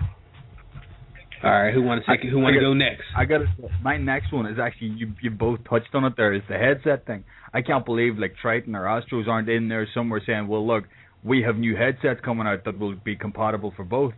[1.44, 2.30] All right, who want to take it?
[2.32, 3.04] Who I want to go next?
[3.16, 3.46] I got to
[3.84, 7.06] my next one is actually you you both touched on it there is the headset
[7.06, 7.24] thing.
[7.54, 10.86] I can't believe like Tritton or Astros aren't in there somewhere saying, "Well, look,
[11.24, 14.14] we have new headsets coming out that will be compatible for both."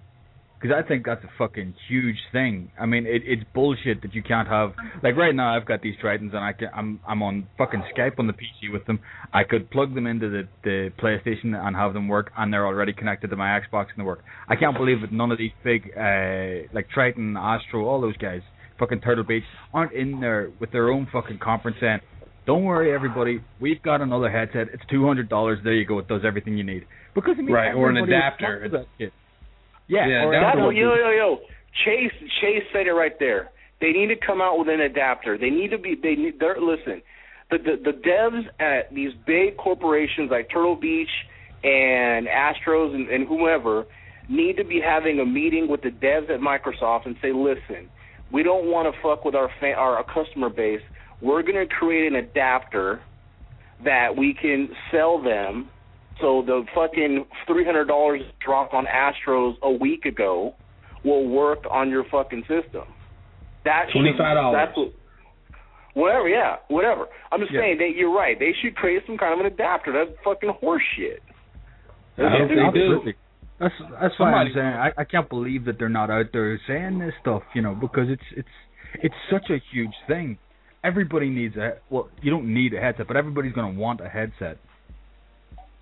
[0.60, 2.72] Because I think that's a fucking huge thing.
[2.80, 5.56] I mean, it, it's bullshit that you can't have like right now.
[5.56, 8.74] I've got these Trittons and I can I'm I'm on fucking Skype on the PC
[8.74, 9.00] with them.
[9.32, 12.94] I could plug them into the the PlayStation and have them work, and they're already
[12.94, 14.24] connected to my Xbox and they work.
[14.50, 18.42] I can't believe that none of these big uh like Tritton, Astro, all those guys,
[18.80, 19.44] fucking Turtle Beach,
[19.76, 22.00] aren't in there with their own fucking conference saying,
[22.48, 24.74] "Don't worry, everybody, we've got another headset.
[24.74, 25.60] It's two hundred dollars.
[25.64, 26.00] There you go.
[26.00, 28.86] It does everything you need." Because I mean, Right, or an adapter.
[29.90, 30.08] Want that shit.
[30.08, 31.14] Yeah, Yeah, or adapter That's an what, yo adapter.
[31.14, 31.40] yo yo.
[31.86, 33.52] Chase Chase said it right there.
[33.80, 35.38] They need to come out with an adapter.
[35.38, 35.96] They need to be.
[35.96, 36.40] They need.
[36.40, 37.02] They're listen.
[37.52, 41.10] The the, the devs at these big corporations like Turtle Beach
[41.64, 43.86] and Astros and, and whomever
[44.30, 47.90] need to be having a meeting with the devs at Microsoft and say, listen,
[48.32, 50.82] we don't want to fuck with our fan, our, our customer base.
[51.22, 53.02] We're going to create an adapter
[53.86, 55.70] that we can sell them
[56.22, 60.54] so the fucking three hundred dollars dropped on Astros a week ago
[61.04, 62.84] will work on your fucking system.
[63.66, 64.54] That should- $25.
[64.54, 64.94] That's what.
[65.94, 67.08] Whatever, yeah, whatever.
[67.32, 67.62] I'm just Yeah.
[67.62, 68.38] saying that you're right.
[68.38, 69.92] They should create some kind of an adapter.
[69.92, 71.20] That's fucking horseshit.
[72.20, 72.62] I hope they do.
[72.62, 73.14] Absolutely.
[73.60, 77.00] That's that's why I'm saying I, I can't believe that they're not out there saying
[77.00, 78.48] this stuff, you know, because it's it's
[79.02, 80.38] it's such a huge thing.
[80.84, 84.08] Everybody needs a well, you don't need a headset, but everybody's going to want a
[84.10, 84.60] headset.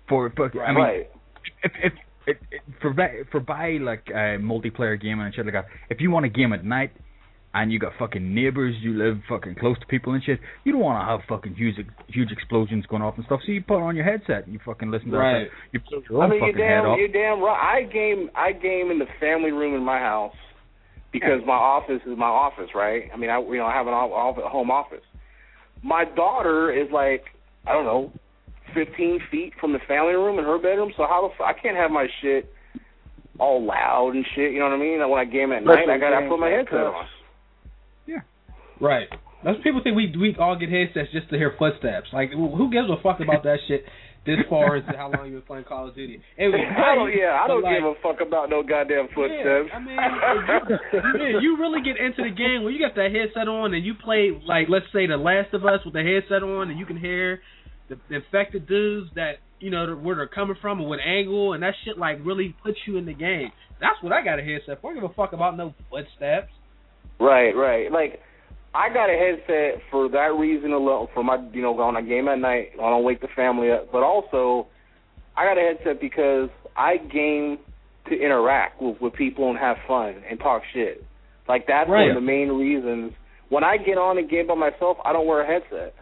[0.08, 1.10] For, for I mean, right.
[1.62, 1.92] if if
[2.26, 2.94] it, it, for
[3.30, 6.52] for buy like uh, multiplayer gaming and shit like that, if you want to game
[6.52, 6.92] at night
[7.54, 10.80] and you got fucking neighbors, you live fucking close to people and shit, you don't
[10.82, 11.76] want to have fucking huge
[12.08, 13.40] huge explosions going off and stuff.
[13.46, 15.44] So you put on your headset and you fucking listen to Right.
[15.44, 15.50] that.
[15.72, 16.98] You blow your I own mean, you're fucking head damn, off.
[16.98, 17.78] you're damn right.
[17.78, 20.34] I game, I game in the family room in my house
[21.12, 23.04] because my office is my office, right?
[23.12, 25.04] I mean, I you know I have an off, off, home office.
[25.82, 27.24] My daughter is like,
[27.66, 28.12] I don't know,
[28.74, 30.92] 15 feet from the family room in her bedroom.
[30.96, 32.50] So how the f- I can't have my shit
[33.38, 34.52] all loud and shit.
[34.52, 34.98] You know what I mean?
[35.08, 37.06] When I game at night, I got to put my headset on.
[38.06, 38.20] Yeah,
[38.80, 39.08] right.
[39.44, 42.08] That's people think we we all get headsets just to hear footsteps.
[42.12, 43.84] Like who who gives a fuck about that shit?
[44.26, 46.18] This far into how long you been playing Call of Duty?
[46.36, 49.70] It was I don't, yeah, I don't like, give a fuck about no goddamn footsteps.
[49.70, 53.46] Yeah, I mean, you, you really get into the game when you got that headset
[53.46, 56.74] on and you play like let's say The Last of Us with the headset on
[56.74, 57.38] and you can hear
[57.88, 61.62] the, the infected dudes that you know where they're coming from and what angle and
[61.62, 63.50] that shit like really puts you in the game.
[63.80, 64.90] That's what I got a headset for.
[64.90, 66.52] I don't give a fuck about no footsteps.
[67.18, 67.90] Right, right.
[67.90, 68.20] Like
[68.74, 71.08] I got a headset for that reason alone.
[71.14, 73.90] For my, you know, when I game at night, I don't wake the family up.
[73.90, 74.68] But also,
[75.36, 77.58] I got a headset because I game
[78.08, 81.04] to interact with with people and have fun and talk shit.
[81.48, 83.12] Like that's one of the main reasons.
[83.48, 85.94] When I get on a game by myself, I don't wear a headset.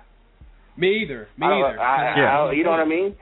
[0.77, 1.29] Me either.
[1.39, 1.81] Me I don't- either.
[1.81, 2.41] I, Yeah.
[2.43, 3.15] I, you know what I mean?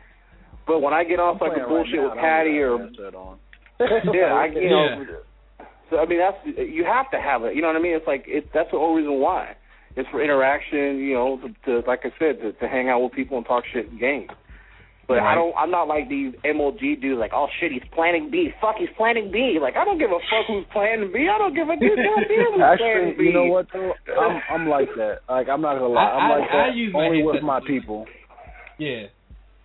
[0.66, 2.88] But when I get on so I can bullshit with Patty or
[3.80, 5.04] yeah, I you know.
[5.90, 7.54] So I mean, that's you have to have it.
[7.56, 7.94] You know what I mean?
[7.96, 8.46] It's like it.
[8.54, 9.56] That's the whole reason why.
[9.96, 10.98] It's for interaction.
[10.98, 13.64] You know, to, to like I said, to, to hang out with people and talk
[13.72, 14.28] shit and game.
[15.08, 15.52] But I don't.
[15.56, 17.18] I'm not like these MLG dudes.
[17.18, 18.50] Like, oh shit, he's planning B.
[18.60, 19.58] Fuck, he's planning B.
[19.60, 21.26] Like, I don't give a fuck who's planning B.
[21.28, 23.24] I don't give a dude goddamn who's planning Actually, B.
[23.24, 23.92] you know what though?
[24.18, 25.18] I'm I'm like that.
[25.28, 26.02] Like I'm not gonna lie.
[26.02, 28.06] I- I'm I- like I that use my only with my people.
[28.78, 29.06] Yeah.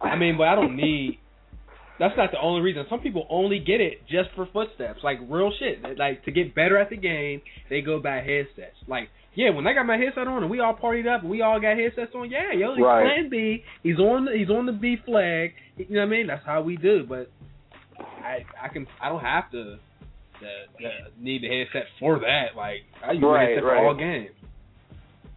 [0.01, 1.19] I mean, but I don't need.
[1.99, 2.85] That's not the only reason.
[2.89, 5.81] Some people only get it just for footsteps, like real shit.
[5.97, 8.77] Like to get better at the game, they go buy headsets.
[8.87, 11.43] Like yeah, when I got my headset on and we all partied up and we
[11.43, 13.03] all got headsets on, yeah, yo, he's Right.
[13.05, 13.63] playing B.
[13.83, 15.51] He's on the, he's on the B flag.
[15.77, 16.25] You know what I mean?
[16.25, 17.05] That's how we do.
[17.07, 17.29] But
[17.99, 19.77] I I can I don't have to
[20.41, 20.89] the, the
[21.23, 22.55] need the headset for that.
[22.57, 23.77] Like I use Right, the headset right.
[23.79, 24.31] for all games.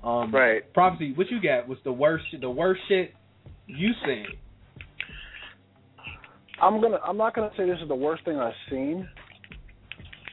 [0.02, 0.72] Um, Right.
[0.72, 1.68] Prophecy, what you got?
[1.68, 3.14] What's the worst the worst shit
[3.66, 4.26] you seen?
[6.62, 7.00] I'm gonna.
[7.06, 9.06] I'm not gonna say this is the worst thing I've seen,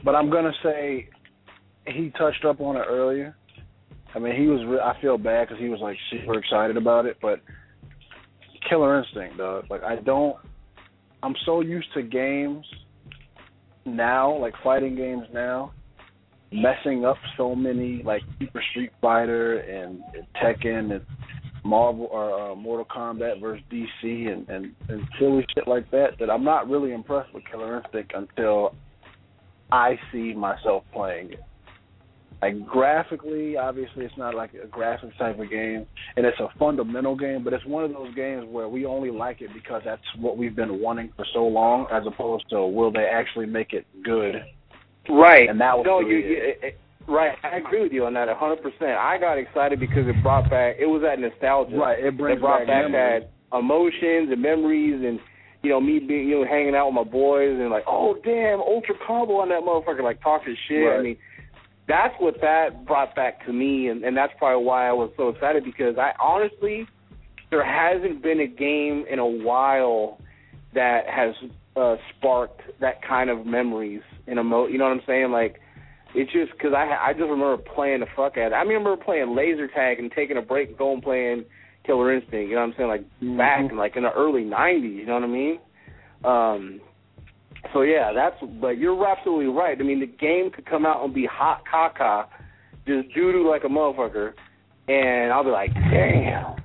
[0.06, 1.10] but I'm gonna say
[1.86, 3.36] he touched up on it earlier.
[4.18, 4.62] I mean, he was.
[4.66, 7.40] Re- I feel bad because he was like super excited about it, but
[8.68, 9.66] Killer Instinct, dog.
[9.70, 10.36] Like I don't.
[11.22, 12.66] I'm so used to games
[13.86, 15.72] now, like fighting games now,
[16.52, 21.06] messing up so many like Super Street Fighter and, and Tekken and
[21.64, 26.18] Marvel or uh, Mortal Kombat versus DC and, and and silly shit like that.
[26.20, 28.74] That I'm not really impressed with Killer Instinct until
[29.72, 31.44] I see myself playing it.
[32.42, 37.16] Like graphically, obviously, it's not like a graphic type of game, and it's a fundamental
[37.16, 37.44] game.
[37.44, 40.56] But it's one of those games where we only like it because that's what we've
[40.56, 44.36] been wanting for so long, as opposed to will they actually make it good?
[45.10, 45.50] Right.
[45.50, 47.38] And that was no, you, you, it, it- right.
[47.44, 48.60] I agree with you on that a 100%.
[48.98, 51.76] I got excited because it brought back, it was that nostalgia.
[51.76, 55.20] Right, it brings it brought back back that emotions and memories and,
[55.64, 58.60] you know, me being, you know, hanging out with my boys and like, oh, damn,
[58.60, 60.86] Ultra Combo on that motherfucker, like talking shit.
[60.88, 61.18] I mean,
[61.88, 65.30] that's what that brought back to me, and, and that's probably why I was so
[65.30, 66.86] excited because I honestly,
[67.50, 70.20] there hasn't been a game in a while
[70.74, 71.34] that has
[71.78, 74.68] uh, sparked that kind of memories in a mo.
[74.68, 75.32] You know what I'm saying?
[75.32, 75.62] Like,
[76.14, 78.56] it's just because I I just remember playing the fuck out of it.
[78.56, 81.46] I remember playing laser tag and taking a break and going playing
[81.86, 82.50] Killer Instinct.
[82.50, 82.90] You know what I'm saying?
[82.90, 83.38] Like Mhm.
[83.38, 84.96] back in like in the early '90s.
[84.96, 85.60] You know what I mean?
[86.24, 86.82] Um.
[87.74, 88.36] So yeah, that's.
[88.62, 89.78] But you're absolutely right.
[89.80, 92.26] I mean, the game could come out and be hot caca,
[92.88, 94.34] just doo doo like a motherfucker,
[94.88, 96.56] and I'll be like, damn.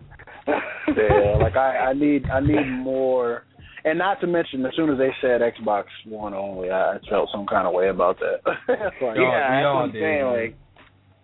[0.96, 3.44] yeah, like I, I need I need more
[3.84, 7.30] and not to mention as soon as they said Xbox One only, I, I felt
[7.32, 8.40] some kind of way about that.
[8.68, 10.24] Like, yeah, that's y'all what I'm did, saying.
[10.26, 10.56] Like,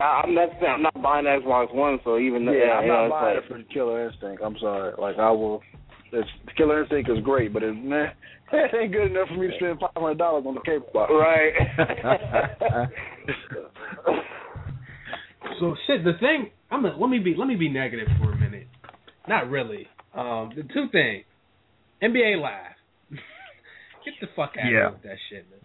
[0.01, 2.89] I- I'm not saying I'm not buying Xbox One, so even though, yeah, I'm you
[2.89, 4.43] know, not it's buying like, it for the Killer Instinct.
[4.45, 4.93] I'm sorry.
[4.99, 5.63] Like I will
[6.13, 8.07] it's Killer Instinct is great, but it, nah,
[8.53, 11.13] it ain't good enough for me to spend five hundred dollars on the cable box.
[11.13, 11.53] right.
[15.61, 16.05] So shit.
[16.05, 16.51] The thing.
[16.71, 16.85] I'm.
[16.85, 17.35] A, let me be.
[17.37, 18.67] Let me be negative for a minute.
[19.29, 19.87] Not really.
[20.15, 20.51] Um.
[20.55, 21.25] The two things.
[22.03, 22.77] NBA Live.
[24.05, 24.71] Get the fuck out Yeah.
[24.71, 25.47] of here with that shit.
[25.51, 25.59] Man.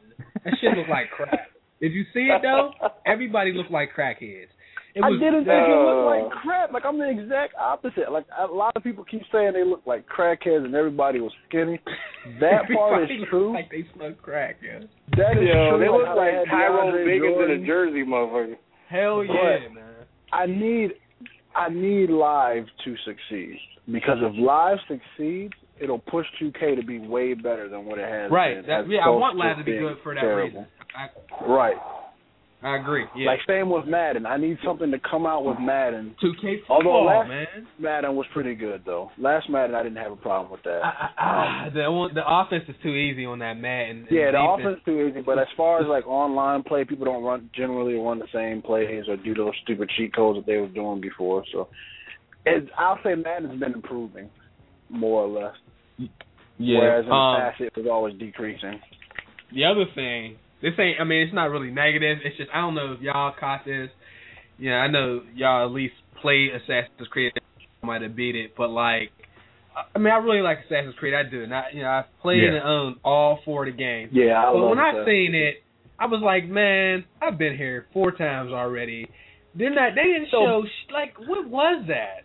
[0.45, 1.47] That shit look like crap.
[1.79, 2.71] If you see it though,
[3.05, 4.47] everybody look like crackheads.
[4.95, 6.71] It I didn't think it looked Uh, like crap.
[6.71, 8.11] Like I'm the exact opposite.
[8.11, 11.79] Like a lot of people keep saying they look like crackheads and everybody was skinny.
[12.39, 13.53] That part is everybody look true.
[13.53, 14.57] Like they smoke crack.
[14.63, 14.79] Yeah.
[15.17, 15.79] That is Yo, true.
[15.79, 17.63] they look how like had Tyrone DeAndre Biggums in Jordan.
[17.63, 18.55] a jersey, motherfucker.
[18.89, 19.83] Hell yeah, man.
[20.31, 20.91] I need
[21.55, 23.57] I need live to succeed
[23.91, 28.31] because if live succeeds, it'll push 2K to be way better than what it has
[28.31, 28.57] Right.
[28.57, 28.65] been.
[28.67, 30.61] That, as yeah, I want Live to be good for that terrible.
[30.61, 30.67] reason.
[30.95, 31.77] I, Right.
[32.63, 33.03] I agree.
[33.15, 33.27] Yeah.
[33.27, 34.25] Like same with Madden.
[34.25, 36.15] I need something to come out with Madden.
[36.23, 37.67] 2K Although football, last- man.
[37.77, 39.11] Madden was pretty good though.
[39.17, 40.79] Last Madden I didn't have a problem with that.
[40.83, 41.25] I, I,
[41.67, 44.07] I, the one, the offense is too easy on that Madden.
[44.09, 47.05] Yeah, the defense- offense is too easy, but as far as like online play, people
[47.05, 50.57] don't run generally run the same plays or do those stupid cheat codes that they
[50.57, 51.43] were doing before.
[51.51, 51.67] So,
[52.45, 54.29] it, I'll say Madden's been improving
[54.89, 55.55] more or less.
[56.57, 56.79] Yeah.
[56.79, 58.79] Whereas in the um, past it was always decreasing.
[59.53, 60.99] The other thing, this ain't.
[60.99, 62.17] I mean, it's not really negative.
[62.25, 63.89] It's just I don't know if y'all caught this.
[64.57, 67.33] Yeah, I know y'all at least played Assassin's Creed.
[67.83, 69.11] I might have beat it, but like,
[69.93, 71.13] I- mean, I really like Assassin's Creed.
[71.13, 72.55] I do, and I, you know, I've played Yeah.
[72.55, 74.11] and owned all four of the games.
[74.13, 75.05] Yeah, I but when I that.
[75.05, 75.63] seen it,
[75.99, 79.09] I was like, man, I've been here four times already.
[79.55, 82.23] Then that they didn't So- show like what was that?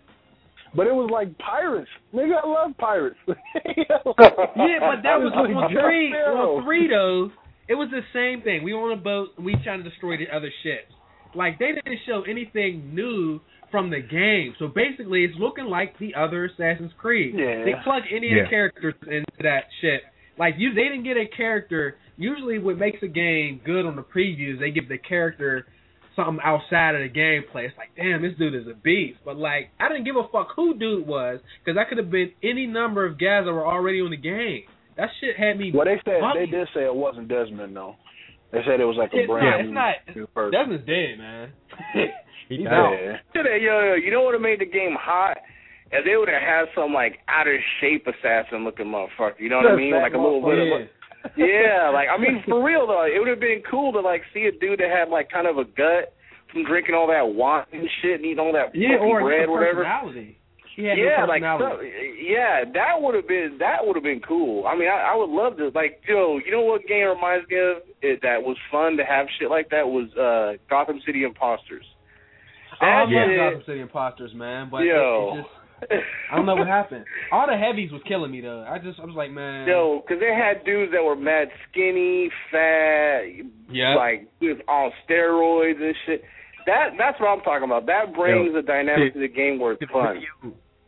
[0.77, 1.89] But it was like pirates.
[2.15, 3.17] Nigga, I love pirates.
[3.27, 6.13] Yeah, but that was like on three.
[6.13, 7.33] On three though,
[7.69, 8.65] it was the same thing.
[8.65, 9.31] We were on a boat.
[9.39, 10.93] We trying to destroy the other ships.
[11.35, 14.55] Like they didn't show anything new from the game.
[14.59, 17.35] So basically, it's looking like the other Assassin's Creed.
[17.37, 17.65] Yeah.
[17.65, 20.03] They plug any of the characters into that shit.
[20.39, 21.97] Like you, they didn't get a character.
[22.17, 25.67] Usually, what makes a game good on the previews, they give the character
[26.17, 27.67] something outside of the gameplay.
[27.67, 29.19] It's like, damn, this dude is a beast.
[29.25, 32.33] But like, I didn't give a fuck who dude was because that could have been
[32.43, 34.65] any number of guys that were already on the game.
[34.99, 35.71] That shit had me.
[35.73, 37.95] Well, they said they did say it wasn't Desmond though.
[38.53, 39.39] They said it was like a It's not.
[39.41, 39.95] brand It's new not.
[40.17, 40.53] new person.
[40.53, 41.53] Desmond's dead, man.
[42.49, 42.71] He Yeah.
[42.71, 43.21] died.
[43.35, 45.37] Yo, yo, you know what have made the game hot
[45.93, 49.59] if they would have had some like out of shape assassin looking motherfucker, you know
[49.59, 49.93] what I mean?
[49.93, 50.89] Like a little bit of
[51.37, 54.45] yeah, like I mean for real though, it would have been cool to like see
[54.49, 56.15] a dude that had like kind of a gut
[56.51, 59.49] from drinking all that wine and shit and eating all that yeah, fucking or bread,
[59.51, 59.85] whatever.
[59.85, 60.38] personality.
[60.79, 64.21] He had yeah, no like so, yeah, that would have been that would have been
[64.21, 64.65] cool.
[64.65, 67.59] I mean, I, I would love to like, yo, you know what game reminds me
[67.59, 71.83] of it, that was fun to have shit like that was uh Gotham City Impostors.
[72.81, 75.35] Oh, I love That Gotham City Impostors, man, but Yo.
[75.35, 75.51] it just
[76.31, 77.05] I don't know what happened.
[77.33, 78.63] All the heavies was killing me though.
[78.63, 79.67] I just I was like, man.
[79.67, 83.27] Yo, because they had dudes that were mad skinny, fat,
[83.69, 83.97] yeah.
[83.97, 86.23] like with on steroids and shit.
[86.67, 87.87] That that's what I'm talking about.
[87.87, 90.23] That brings a dynamic to the game where it's fun.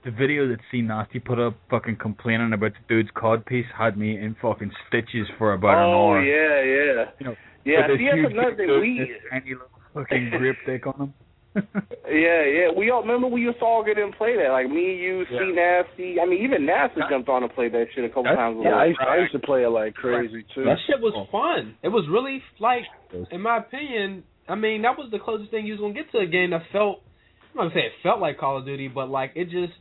[0.05, 3.67] Video, the video that C Nasty put up, fucking complaining about the dude's cod piece,
[3.77, 6.19] had me in fucking stitches for about an oh, hour.
[6.19, 7.89] oh yeah, yeah, You know, yeah.
[7.89, 8.81] With this See, that's another thing.
[8.81, 11.15] We this tiny little fucking grip dick on him.
[11.55, 12.69] Yeah, yeah.
[12.77, 14.53] We all remember we used to all get in and play that.
[14.53, 16.21] Like me, you, C Nasty.
[16.21, 18.59] I mean, even Nasty jumped on and played that shit a couple That's- times.
[18.63, 18.89] Yeah, I along.
[18.89, 20.65] used, I used to play it like crazy too.
[20.65, 21.27] That shit was oh.
[21.31, 21.75] fun.
[21.83, 22.85] It was really like,
[23.31, 26.19] in my opinion, I mean, that was the closest thing you was gonna get to
[26.19, 27.03] a game that felt.
[27.51, 29.73] I'm not gonna say it felt like Call of Duty, but like it just,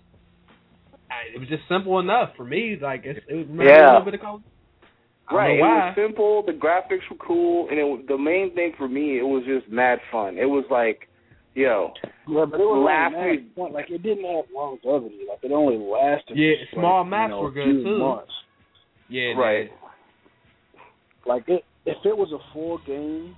[1.09, 2.77] I, it was just simple enough for me.
[2.81, 4.41] Like it, it reminded me a little bit of Call.
[5.31, 6.43] Right, it was simple.
[6.45, 9.71] The graphics were cool, and it, was- the main thing for me, it was just
[9.71, 10.37] mad fun.
[10.39, 11.07] It was like,
[11.53, 11.93] yo,
[12.27, 13.17] Yeah, but it was Laughing.
[13.19, 13.73] only fun.
[13.73, 15.19] Like it didn't have longevity.
[15.29, 16.35] Like it only lasted.
[16.37, 17.97] Yeah, just, small like, maps you know, were good, too.
[17.99, 18.31] Months.
[19.07, 19.69] Yeah, right.
[21.25, 23.35] Like it, if it was a full game,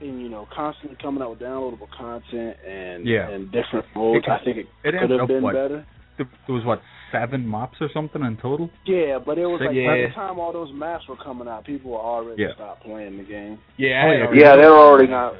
[0.00, 3.30] and you know, constantly coming out with downloadable content and Yeah.
[3.30, 5.86] and different modes, It- I think it, it could have been what, better.
[6.16, 8.70] There there was what seven maps or something in total.
[8.86, 11.90] Yeah, but it was like by the time all those maps were coming out, people
[11.92, 12.54] were already Yeah.
[12.54, 13.58] stopped playing the game.
[13.76, 14.32] Yeah, Oh, yeah.
[14.34, 15.34] Yeah, they were already not.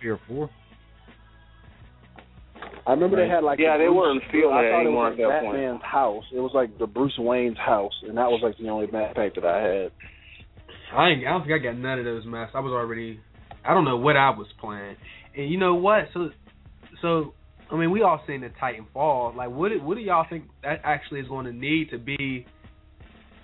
[0.00, 0.50] Three or four.
[2.86, 3.24] I remember Right.
[3.24, 5.16] they had like Yeah, the they Bruce- weren't feeling I it thought it was like
[5.16, 5.52] that point.
[5.56, 6.24] Batman's house.
[6.32, 9.34] It was like the Bruce Wayne's house, and that was like the only map pack
[9.34, 9.92] that I had.
[10.94, 12.52] I ain't, I don't think I got none of those maps.
[12.54, 13.20] I was already,
[13.64, 14.96] I don't know what I was playing.
[15.36, 16.08] And you know what?
[16.12, 16.30] So,
[17.00, 17.34] so
[17.70, 19.34] I mean, we all seen the Titanfall.
[19.36, 22.46] Like, what what do y'all think that actually is going to need to be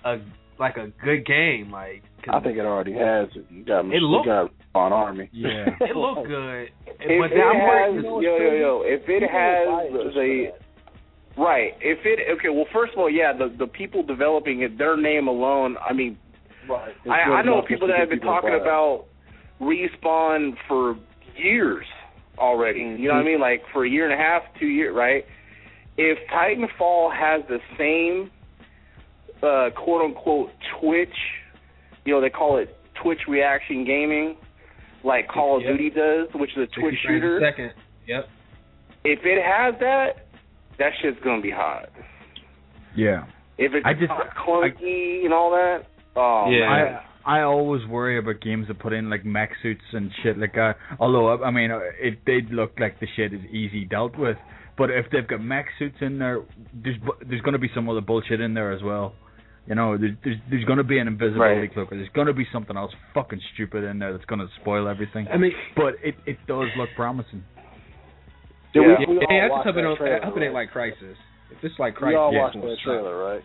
[0.05, 0.17] a
[0.59, 1.71] like a good game?
[1.71, 3.45] Like, 'cause I think it already has it.
[3.49, 5.29] You got It looked- you got on Army.
[5.33, 5.65] Yeah.
[5.81, 7.95] it looked good, If but it now I'm has, worried.
[7.95, 10.51] you know what's yo, yo, yo, if it People will buy has the
[11.37, 14.95] right, if it okay, well, first of all, yeah, the the people developing it, their
[14.97, 15.77] name alone.
[15.87, 16.17] I mean,
[16.69, 16.93] Right.
[17.09, 19.05] I, I know people that have been people talking about
[19.59, 20.95] respawn for
[21.35, 21.85] years
[22.41, 22.79] already.
[22.79, 23.39] You know what I mean?
[23.39, 25.23] Like for a year and a half, two years, right?
[25.97, 28.31] If Titanfall has the same
[29.43, 30.49] uh, quote unquote
[30.79, 31.13] Twitch,
[32.05, 34.35] you know, they call it Twitch reaction gaming,
[35.03, 35.71] like Call of Yep.
[35.77, 37.41] Duty does, which is a Twitch frames a shooter.
[37.43, 37.71] Second.
[38.07, 38.25] Yep.
[39.03, 40.27] If it has that,
[40.79, 41.89] that shit's gonna be hot.
[42.95, 43.25] Yeah.
[43.57, 46.69] If it's I just- not clunky and all that, oh Yeah.
[46.69, 46.99] man.
[47.25, 50.53] I I always worry about games that put in like mech suits and shit like
[50.53, 50.75] that.
[50.99, 54.37] Although I mean, uh, it did look like the shit is easy dealt with.
[54.77, 56.41] But if they've got mech suits in there,
[56.73, 59.13] there's there's going to be some other bullshit in there as well.
[59.67, 61.73] You know, there's there's, there's going to be an invisibility Right.
[61.73, 61.91] cloak.
[61.91, 64.87] or There's going to be something else fucking stupid in there that's going to spoil
[64.87, 65.27] everything.
[65.31, 67.43] I mean, But it it does look promising.
[68.73, 68.95] Did Yeah.
[69.07, 70.53] we, we all hey, I watched just hope it that trailer, I hope it ain't
[70.55, 70.67] right?
[70.67, 71.15] like Crysis.
[71.51, 73.43] If it's like Crysis, We all it's watched gonna that trailer, right?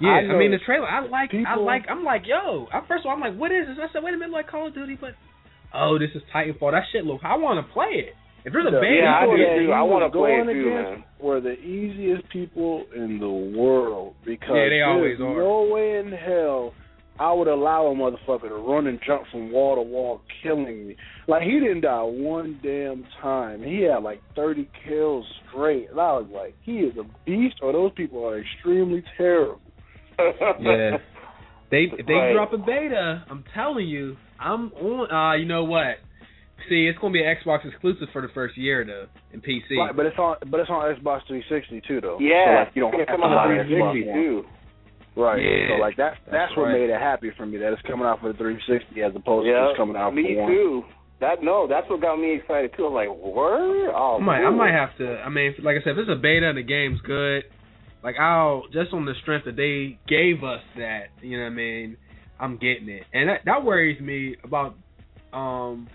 [0.00, 0.86] Yeah, I I, mean the trailer.
[0.86, 1.30] I like.
[1.32, 1.84] I like.
[1.88, 2.66] I'm like, yo.
[2.72, 3.76] At first of all, I'm like, what is this?
[3.80, 5.10] I said, wait a minute, like Call of Duty, but
[5.74, 6.72] oh, this is Titanfall.
[6.72, 7.20] That shit look.
[7.24, 8.14] I want to play it.
[8.44, 9.66] If there's a The beta, Yeah, I people do that too.
[9.66, 11.04] he I wanna play it going too, against man.
[11.18, 13.28] Were the easiest people in the
[13.58, 15.42] world because Yeah, they always there's are.
[15.42, 16.72] no way in hell
[17.18, 20.96] I would allow a motherfucker to run and jump from wall to wall, killing me.
[21.26, 23.64] Like he didn't die one damn time.
[23.64, 27.72] He had like thirty kills straight, and I was like, he is a beast, or
[27.72, 29.60] those people are extremely terrible.
[30.18, 30.98] Yeah.
[31.70, 32.32] They if they Right.
[32.32, 35.10] drop a beta, I'm telling you, I'm on.
[35.10, 35.98] Uh, you know what?
[36.68, 39.76] See, it's gonna be an Xbox exclusive for the first year though, in PC.
[39.78, 42.18] Right, but it's on, but it's on Xbox 360 too, though.
[42.20, 44.44] Yeah, so, like, you don't it's have coming to out on an Xbox 360 too.
[45.20, 45.42] Right.
[45.42, 45.68] Yeah.
[45.76, 46.80] So like that that's, That's what right.
[46.80, 49.52] made it happy for me that it's coming out for the 360 as opposed to
[49.52, 50.52] just coming out me for one.
[50.52, 50.84] too.
[51.20, 52.86] That no, that's what got me excited too.
[52.86, 53.90] I'm like, word?
[53.96, 55.16] Oh, I might, I might have to.
[55.24, 57.44] I mean, like I said, if it's a beta and the game's good,
[58.06, 61.54] like I'll just on the strength that they gave us that, you know what I
[61.54, 61.96] mean.
[62.38, 64.76] I'm getting it, and that that worries me about
[65.32, 65.88] um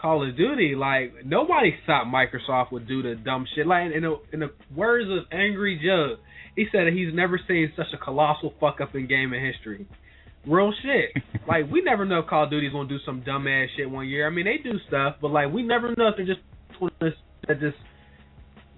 [0.00, 0.74] Call of Duty.
[0.74, 3.66] Like nobody thought Microsoft would do the dumb shit.
[3.66, 6.16] Like in the in the words of Angry Joe,
[6.56, 9.86] he said that he's never seen such a colossal fuck up in gaming history.
[10.46, 11.22] Real shit.
[11.48, 14.06] Like we never know if Call of Duty's gonna do some dumb ass shit one
[14.08, 14.26] year.
[14.26, 16.40] I mean they do stuff, but like we never know if they're just
[17.48, 17.76] that just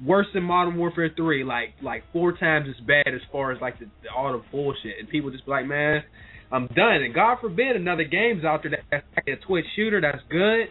[0.05, 3.79] worse than Modern Warfare Three, like like four times as bad as far as like
[3.79, 6.03] the, the all the bullshit, and people just be like, man,
[6.51, 7.03] I'm done.
[7.03, 10.67] And God forbid another game's out there that's like a Twitch shooter that's good.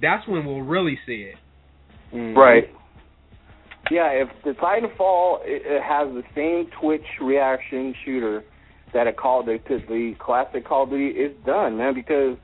[0.00, 1.36] That's when we'll really see it.
[2.14, 2.36] Mm.
[2.36, 2.64] Right.
[3.90, 8.44] Yeah, if the Titanfall it, it has the same Twitch reaction shooter
[8.92, 11.94] that a Call the the classic Call of Duty, it's done, man.
[11.94, 12.36] Because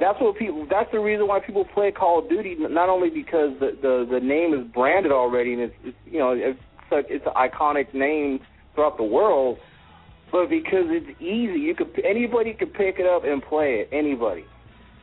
[0.00, 0.66] that's what people.
[0.68, 2.56] That's the reason why people play Call of Duty.
[2.58, 6.32] Not only because the the, the name is branded already and it's, it's you know
[6.32, 8.40] it's such it's an iconic name
[8.74, 9.58] throughout the world,
[10.32, 11.60] but because it's easy.
[11.60, 13.90] You could anybody could pick it up and play it.
[13.92, 14.44] Anybody.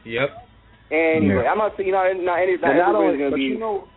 [0.06, 0.30] Yep.
[0.90, 1.52] Anyway, Yeah.
[1.52, 3.44] I'm not saying you know not any But not not everybody's only, gonna but be.
[3.44, 3.88] you know,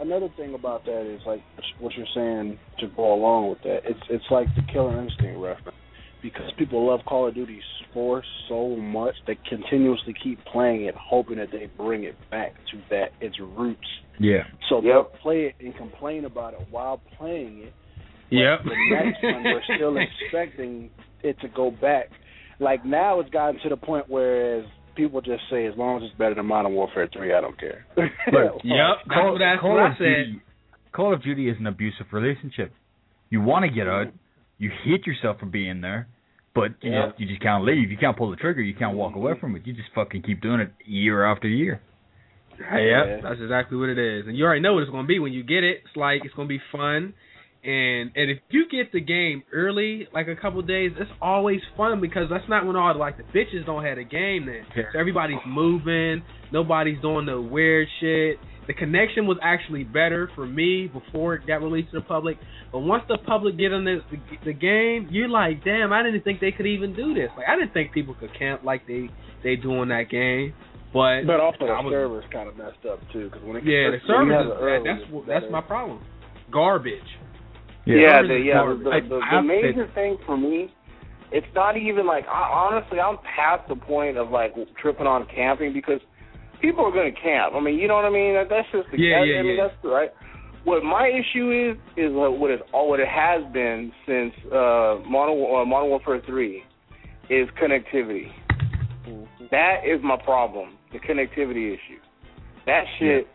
[0.00, 1.42] another thing about that is like
[1.78, 3.80] what you're saying to go along with that.
[3.84, 5.76] It's it's like the Killer Instinct reference
[6.24, 7.60] because people love Call of Duty
[7.92, 12.78] 4 so much they continuously keep playing it, hoping that they bring it back to
[12.90, 13.86] that its roots.
[14.18, 14.44] Yeah.
[14.70, 14.82] So Yep.
[14.84, 17.74] they'll play it and complain about it while playing it.
[18.30, 18.58] but Yep.
[18.64, 20.90] The next one, we're still expecting
[21.22, 22.06] it to go back.
[22.58, 24.64] Like now, it's gotten to the point where
[24.96, 27.84] people just say, as long as it's better than Modern Warfare 3, I don't care.
[27.96, 28.10] Look,
[28.64, 28.96] Yep.
[29.06, 29.98] That's Call, what, that's Call what I said.
[29.98, 30.40] Duty,
[30.92, 32.72] Call of Duty is an abusive relationship.
[33.28, 34.06] You want to get out,
[34.58, 36.08] you hate yourself for being there,
[36.54, 37.08] but you Yeah.
[37.08, 37.90] just you just can't leave.
[37.90, 38.62] You can't pull the trigger.
[38.62, 39.40] You can't walk away mm-hmm.
[39.40, 39.66] from it.
[39.66, 41.80] You just fucking keep doing it year after year.
[42.58, 44.26] Yeah, that's exactly what it is.
[44.26, 45.82] And you already know what it's going to be when you get it.
[45.84, 47.14] It's like it's going to be fun.
[47.64, 52.00] And and if you get the game early, like a couple days, it's always fun
[52.00, 54.66] because that's not when all the, like the bitches don't have the game then.
[54.76, 54.82] Yeah.
[54.92, 58.38] So everybody's moving, nobody's doing the weird shit.
[58.66, 62.38] The connection was actually better for me before it got released to the public.
[62.72, 66.22] But once the public get on the, the the game, you're like, damn, I didn't
[66.24, 67.28] think they could even do this.
[67.36, 69.10] Like I didn't think people could camp like they
[69.42, 70.54] they do in that game.
[70.92, 73.90] But But also the was- servers kind of messed up too, because when it yeah,
[73.90, 74.62] the when you service have is bad.
[74.62, 76.00] early, That's what- that's my problem.
[76.50, 77.00] Garbage.
[77.84, 78.54] Yeah, Garbage the, yeah.
[78.54, 78.84] garbage.
[78.84, 80.72] The, I- the, the have to say- major thing for me,
[81.32, 85.72] it's not even like I, honestly, I'm past the point of like tripping on camping
[85.72, 86.00] because
[86.64, 87.54] people are going to camp.
[87.54, 88.34] I mean, you know what I mean?
[88.34, 89.68] That, that's just the Yeah, that, yeah, I mean, yeah.
[89.68, 90.10] that's right.
[90.64, 92.32] What my issue is is what
[92.72, 96.64] all what it has been since uh, Modern uh, Modern Warfare Three
[97.28, 98.32] is connectivity.
[99.50, 102.00] That is my problem, the connectivity issue.
[102.64, 103.28] That shit.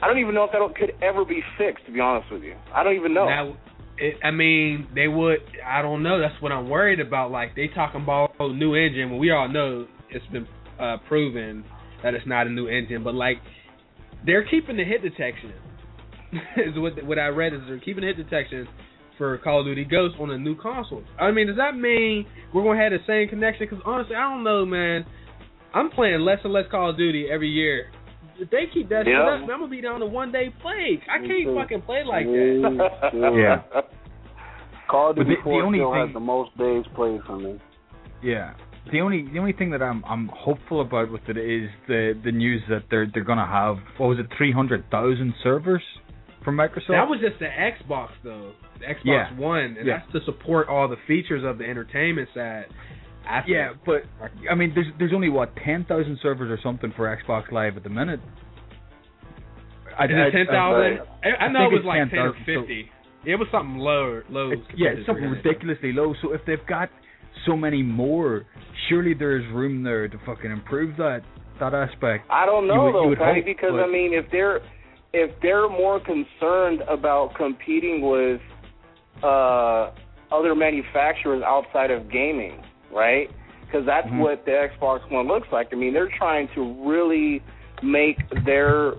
[0.00, 1.84] I don't even know if that could ever be fixed.
[1.86, 3.26] To be honest with you, I don't even know.
[3.26, 3.56] Now,
[3.98, 5.38] it, I mean, they would.
[5.66, 6.20] I don't know.
[6.20, 7.32] That's what I'm worried about.
[7.32, 9.10] Like they talking about a new engine.
[9.10, 10.46] When we all know it's been
[10.78, 11.64] uh, proven
[12.02, 13.02] that it's not a new engine.
[13.04, 13.38] But like,
[14.24, 15.52] they're keeping the hit detection.
[16.56, 18.66] is what what I read is they're keeping the hit detection
[19.16, 21.02] for Call of Duty Ghosts on a new console.
[21.20, 23.66] I mean, does that mean we're gonna have the same connection?
[23.68, 25.04] Because honestly, I don't know, man.
[25.74, 27.90] I'm playing less and less Call of Duty every year.
[28.38, 29.22] If they keep that shit Yeah.
[29.22, 31.00] up, I'm gonna be down to one day play.
[31.08, 33.10] I can't fucking play like that.
[33.72, 33.80] Yeah.
[34.90, 37.58] Call of Duty the- the only still thing- has the most days played for me.
[38.22, 38.52] Yeah.
[38.92, 42.30] The only the only thing that I'm I'm hopeful about with it is the the
[42.32, 45.82] news that they're they're gonna have what was it three hundred thousand servers
[46.44, 46.88] from Microsoft.
[46.90, 49.34] That was just the Xbox though, the Xbox Yeah.
[49.36, 49.98] One, and Yeah.
[49.98, 52.66] that's to support all the features of the entertainment side.
[53.28, 53.48] I think.
[53.48, 54.04] yeah, but
[54.48, 57.82] I mean, there's there's only what ten thousand servers or something for Xbox Live at
[57.82, 58.20] the minute.
[59.98, 61.00] I, is it ten thousand?
[61.24, 62.90] I, I know think it was like ten or 10,000, so- fifty.
[63.24, 64.52] it was something lower, low.
[64.76, 66.14] Yeah, something ridiculously low.
[66.22, 66.90] So if they've got
[67.44, 68.46] so many more,
[68.88, 71.22] surely there's room there to fucking improve that
[71.60, 72.26] that aspect.
[72.30, 74.60] I don't know you though, would Patty, hope, because but- I mean, if they're
[75.12, 78.40] if they're more concerned about competing with
[79.22, 79.90] uh,
[80.30, 82.60] other manufacturers outside of gaming,
[82.92, 83.30] right?
[83.64, 84.18] Because that's Mhm.
[84.18, 85.68] what the Xbox One looks like.
[85.72, 87.42] I mean, they're trying to really
[87.82, 88.94] make their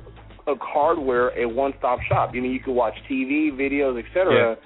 [0.48, 2.30] uh, hardware a one-stop shop.
[2.34, 4.58] I mean, you can watch TV, videos, etc.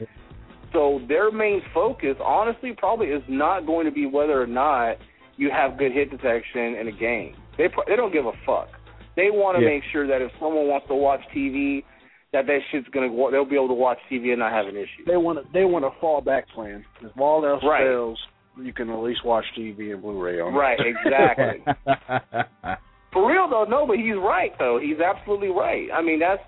[0.74, 4.98] So their main focus, honestly, probably is not going to be whether or not
[5.38, 7.36] you have good hit detection in a game.
[7.58, 8.70] They pro- they don't give a fuck.
[9.16, 9.70] They want to Yeah.
[9.72, 11.84] make sure that if someone wants to watch TV,
[12.32, 14.78] that that shit's gonna wa- they'll be able to watch TV and not have an
[14.78, 15.04] issue.
[15.06, 16.86] They want to, they want a fallback plan.
[17.02, 17.84] If all else Right.
[17.84, 18.18] fails,
[18.58, 20.54] you can at least watch TV and Blu-ray on.
[20.54, 20.58] it.
[20.58, 21.64] Right, exactly.
[23.12, 24.80] For real though, no, but he's right though.
[24.82, 25.90] He's absolutely right.
[25.94, 26.42] I mean, that's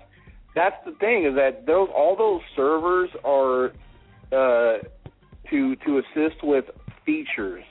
[0.54, 3.72] that's the thing is that those all those servers are
[4.32, 4.78] uh,
[5.50, 6.64] to to assist with
[7.04, 7.64] features,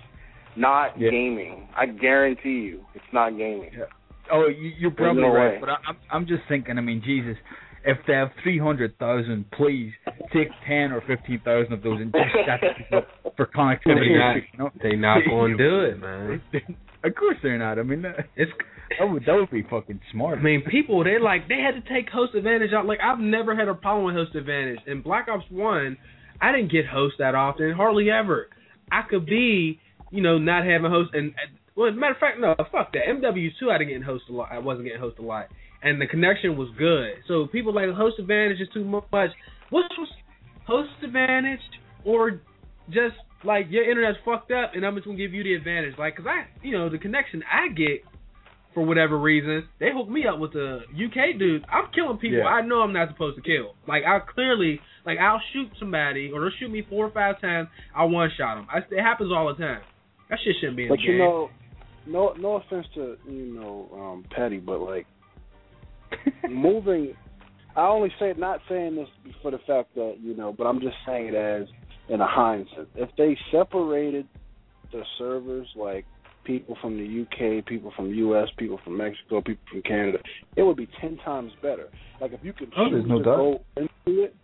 [0.55, 1.09] not Yeah.
[1.11, 1.67] gaming.
[1.75, 3.71] I guarantee you, it's not gaming.
[3.77, 3.85] Yeah.
[4.31, 5.57] Oh, you, you're probably no right, way.
[5.59, 6.77] but I, I'm I'm just thinking.
[6.77, 7.35] I mean, Jesus,
[7.83, 9.91] if they have three hundred thousand, please
[10.31, 14.09] take ten or fifteen thousand of those and just set this up for connectivity.
[14.09, 14.69] They not- you know?
[14.81, 16.41] They not gonna do it, man.
[17.03, 17.79] of course they're not.
[17.79, 18.05] I mean,
[18.37, 18.51] It's
[18.99, 20.37] That would that would be fucking smart.
[20.39, 22.85] I mean, people they like they had to take host advantage out.
[22.85, 24.79] Like I've never had a problem with host advantage.
[24.87, 25.97] In Black Ops One,
[26.41, 28.47] I didn't get host that often, hardly ever.
[28.91, 29.79] I could be,
[30.11, 31.33] you know, not having host and
[31.75, 33.07] well, as a matter of fact, no, fuck that.
[33.09, 34.49] MW two, I didn't get host a lot.
[34.51, 35.47] I wasn't getting host a lot,
[35.81, 37.13] and the connection was good.
[37.27, 39.05] So people like host advantage is too much.
[39.11, 40.09] What was
[40.67, 41.59] host advantage
[42.05, 42.41] or
[42.89, 45.95] just like your internet's fucked up and I'm just gonna give you the advantage?
[45.97, 48.03] Like, cause I, you know, the connection I get
[48.73, 51.65] for whatever reason, they hook me up with the UK dude.
[51.71, 52.45] I'm killing people Yeah.
[52.45, 53.75] I know I'm not supposed to kill.
[53.87, 57.67] Like I clearly, like I'll shoot somebody or they'll shoot me four or five times.
[57.95, 58.67] I one shot them.
[58.71, 59.81] I, it happens all the time.
[60.29, 61.17] That shit shouldn't be in But the you game.
[61.19, 61.49] know,
[62.07, 65.05] no no offense to you know um Petty, but like
[66.49, 67.13] moving.
[67.75, 69.07] I only say not saying this
[69.41, 71.67] for the fact that you know, but I'm just saying it as
[72.09, 72.87] in a hindsight.
[72.95, 74.27] If they separated
[74.91, 76.05] the servers, like
[76.43, 80.19] people from the UK, people from US, people from Mexico, people from Canada,
[80.55, 81.87] it would be ten times better.
[82.21, 83.37] Like if you could Oh, choose no to doubt.
[83.37, 84.35] go into it.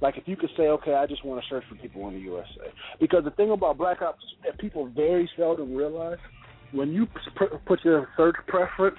[0.00, 2.20] Like if you could say, okay, I just want to search for people in the
[2.20, 2.70] USA,
[3.00, 6.18] because the thing about Black Ops that people very seldom realize,
[6.72, 7.06] when you
[7.66, 8.98] put your search preference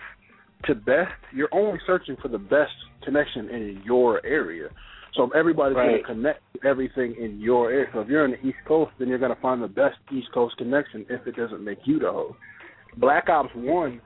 [0.65, 2.71] to best, you're only searching for the best
[3.03, 4.69] connection in your area.
[5.13, 5.89] So everybody's Right.
[5.89, 7.87] going to connect everything in your area.
[7.93, 10.31] So if you're in the East Coast, then you're going to find the best East
[10.33, 12.37] Coast connection if it doesn't make you the host.
[12.97, 14.01] Black Ops One,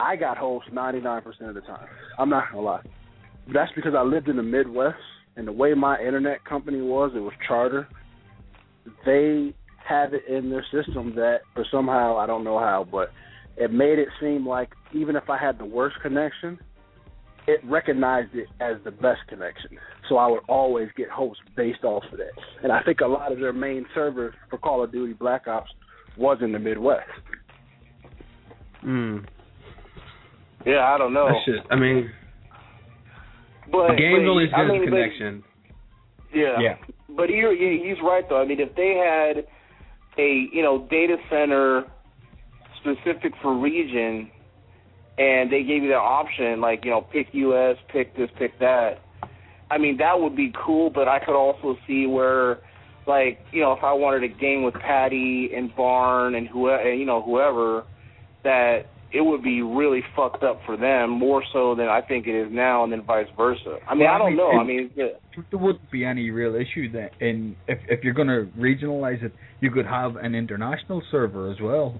[0.00, 1.86] I got host 99% of the time.
[2.18, 2.82] I'm not gonna lie.
[3.52, 4.98] That's because I lived in the Midwest,
[5.36, 7.88] and the way my internet company was, it was charter.
[9.04, 9.54] They
[9.86, 13.10] had it in their system that, for somehow I don't know how, but
[13.56, 16.58] it made it seem like even if I had the worst connection,
[17.46, 19.70] it recognized it as the best connection.
[20.08, 22.32] So I would always get hosts based off of that.
[22.62, 25.70] And I think a lot of their main servers for Call of Duty Black Ops
[26.16, 27.08] was in the Midwest.
[28.84, 29.26] Mm.
[30.64, 31.26] Yeah, I don't know.
[31.26, 31.66] That shit.
[31.70, 32.10] I mean,
[33.70, 35.44] But the game's but, only as good I as mean, the but- connection.
[36.34, 36.60] Yeah.
[36.60, 36.76] Yeah.
[37.16, 38.40] But he, he he's right though.
[38.42, 39.46] I mean, if they had
[40.18, 41.84] a you know data center
[42.80, 44.30] specific for region,
[45.16, 48.98] and they gave you that option, like you know pick US, pick this, pick that.
[49.70, 50.90] I mean, that would be cool.
[50.90, 52.58] But I could also see where,
[53.06, 57.06] like you know, if I wanted a game with Patty and Barn and whoever, you
[57.06, 57.84] know, whoever,
[58.42, 62.34] that it would be really fucked up for them more so than I think it
[62.34, 63.78] is now, and then vice versa.
[63.88, 64.50] I mean, Well, I I don't mean, know.
[64.50, 65.06] it- I mean, yeah.
[65.50, 67.10] there wouldn't be any real issue then.
[67.20, 71.60] And if if you're going to regionalize it, you could have an international server as
[71.60, 71.94] well.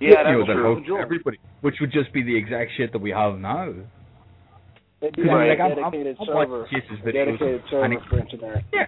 [0.00, 0.98] Yeah, you that's know, true.
[0.98, 3.74] everybody, which would just be the exact shit that we have now.
[5.02, 5.48] It'd be Right.
[5.50, 8.64] like, I'm, I'm, dedicated I'm server, watching Chase's videos, dedicated server and it- for internet.
[8.72, 8.86] yeah,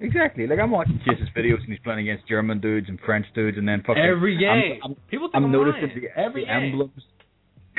[0.00, 0.46] exactly.
[0.46, 3.66] Like I'm watching Chase's videos, and he's playing against German dudes and French dudes, and
[3.68, 4.80] then fucking Every I'm- game.
[4.84, 6.00] I'm, People think I'm I'm noticing lying.
[6.14, 7.02] the, Every the emblems.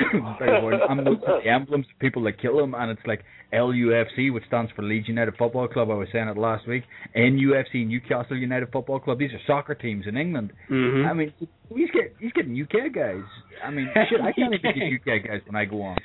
[0.00, 4.70] I'm noticing the emblems of people that kill him, and it's like LUFC, which stands
[4.72, 5.90] for Leeds United Football Club.
[5.90, 6.84] I was saying it last week.
[7.16, 9.18] NUFC, Newcastle United Football Club.
[9.18, 10.52] These are soccer teams in England.
[10.70, 11.06] Mm-hmm.
[11.08, 11.32] I mean,
[11.74, 13.22] he's get he's getting UK guys.
[13.64, 15.96] I mean, shit, I can't even get UK guys when I go on.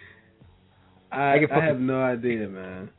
[1.12, 2.90] I, I I have no idea, man.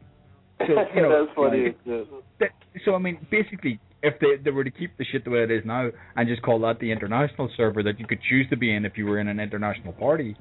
[0.59, 1.75] So you know, that's funny.
[1.87, 2.51] like, that,
[2.85, 5.51] so I mean, basically, if they they were to keep the shit the way it
[5.51, 8.75] is now and just call that the international server that you could choose to be
[8.75, 10.37] in if you were in an international party,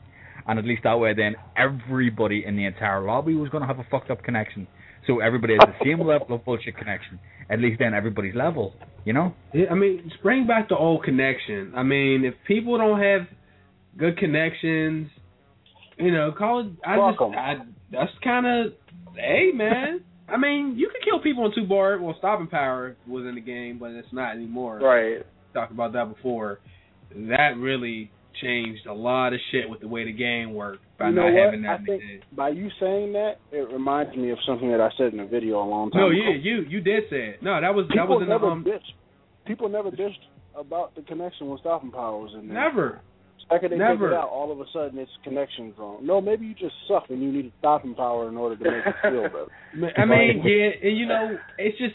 [0.48, 3.80] and at least that way, then everybody in the entire lobby was going to have
[3.80, 4.68] a fucked up connection.
[5.08, 7.20] So everybody has the same level of bullshit connection.
[7.50, 8.74] At least then everybody's level,
[9.06, 9.34] you know.
[9.54, 11.74] Yeah, I mean, just bring back the old connection.
[11.76, 13.28] I mean, if people don't have
[13.98, 15.10] good connections,
[15.98, 16.72] you know, call it.
[16.86, 17.38] I Fuck just.
[17.38, 17.56] I,
[17.92, 18.74] that's kind of,
[19.18, 20.02] hey man.
[20.28, 22.00] I mean, you can kill people in two bar.
[22.02, 24.80] Well, stopping power was in the game, but it's not anymore.
[24.80, 25.24] Right.
[25.54, 26.60] Talked about that before.
[27.16, 28.10] That really
[28.42, 31.34] changed a lot of shit with the way the game worked by You know not
[31.34, 31.44] what?
[31.46, 31.80] having that.
[31.80, 32.02] I think
[32.36, 35.64] by you saying that, it reminds me of something that I said in a video
[35.64, 36.10] a long time ago.
[36.10, 36.30] no, ago.
[36.32, 37.44] yeah, you you did say it.
[37.44, 38.64] No, that was that was in the never um.
[38.64, 38.94] bitched.
[39.46, 40.26] People never bitched
[40.58, 42.68] about the connection with stopping power was in there.
[42.70, 43.02] Never.
[43.52, 44.10] Second they never.
[44.10, 46.00] take it out, all of a sudden it's connections wrong.
[46.06, 48.96] No, maybe you just suck and you need stopping power in order to make it
[49.02, 49.98] feel better.
[50.02, 51.94] I mean, yeah, and you know, it's just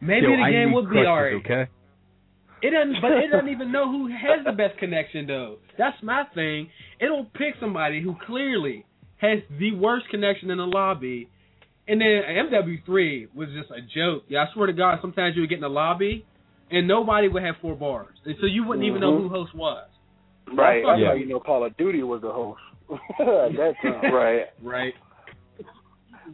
[0.00, 1.34] maybe Yo, the game need would be alright.
[1.44, 1.70] Okay.
[2.62, 5.58] It doesn't, but it doesn't even know who has the best connection though.
[5.76, 6.70] That's my thing.
[7.00, 8.86] It'll pick somebody who clearly
[9.18, 11.28] has the worst connection in the lobby,
[11.86, 14.24] and then MW3 was just a joke.
[14.28, 16.24] Yeah, I swear to God, sometimes you would get in the lobby,
[16.70, 19.34] and nobody would have four bars, and so you wouldn't even know who mm-hmm.
[19.34, 19.88] host was.
[20.52, 20.82] Right.
[20.86, 21.08] That's Yeah.
[21.08, 22.60] how you know Call of Duty was the host.
[22.90, 24.12] At that time.
[24.12, 24.46] Right.
[24.62, 24.94] Right.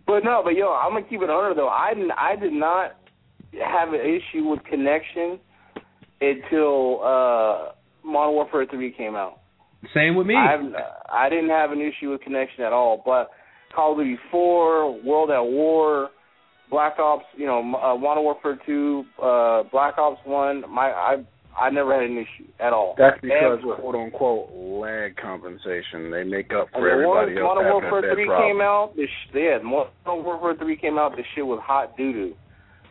[0.07, 1.69] But no, but yo, I'm gonna keep it under though.
[1.69, 2.97] I didn't, I did not
[3.53, 5.39] have an issue with connection
[6.21, 7.73] until uh
[8.05, 9.41] Modern Warfare 3 came out.
[9.95, 10.35] Same with me.
[10.37, 10.61] I've,
[11.13, 13.03] I didn't have an issue with connection at all.
[13.05, 13.31] But
[13.75, 16.09] Call of Duty 4, World at War,
[16.71, 21.17] Black Ops, you know, uh, Modern Warfare 2, uh, Black Ops 1, my I
[21.61, 22.95] I never had an issue at all.
[22.97, 23.77] That's because Ever.
[23.77, 26.11] quote unquote lag compensation.
[26.11, 28.49] They make up And for everybody once else Modern having Warfare that 3 problem.
[28.49, 32.33] came out, this yeah, Modern Warfare 3 came out, this shit was hot doo doo.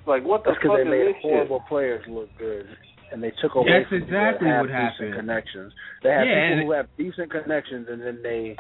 [0.05, 2.65] Like what the That's because fuck they is made this horrible players look good,
[3.11, 5.13] and they took away That's exactly what decent happened.
[5.17, 5.73] connections.
[6.03, 8.55] They have Yeah, people who have decent connections, and then they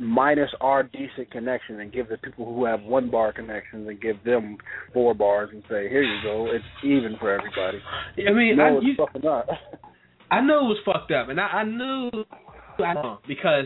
[0.00, 4.16] minus our decent connection and give the people who have one bar connections and give
[4.24, 4.56] them
[4.94, 7.78] four bars and say, here you go, it's even for everybody.
[8.16, 9.46] I mean, no, I, it's you, fucking not.
[10.30, 12.10] I knew it was fucked up, and I, I knew
[12.78, 13.64] I know because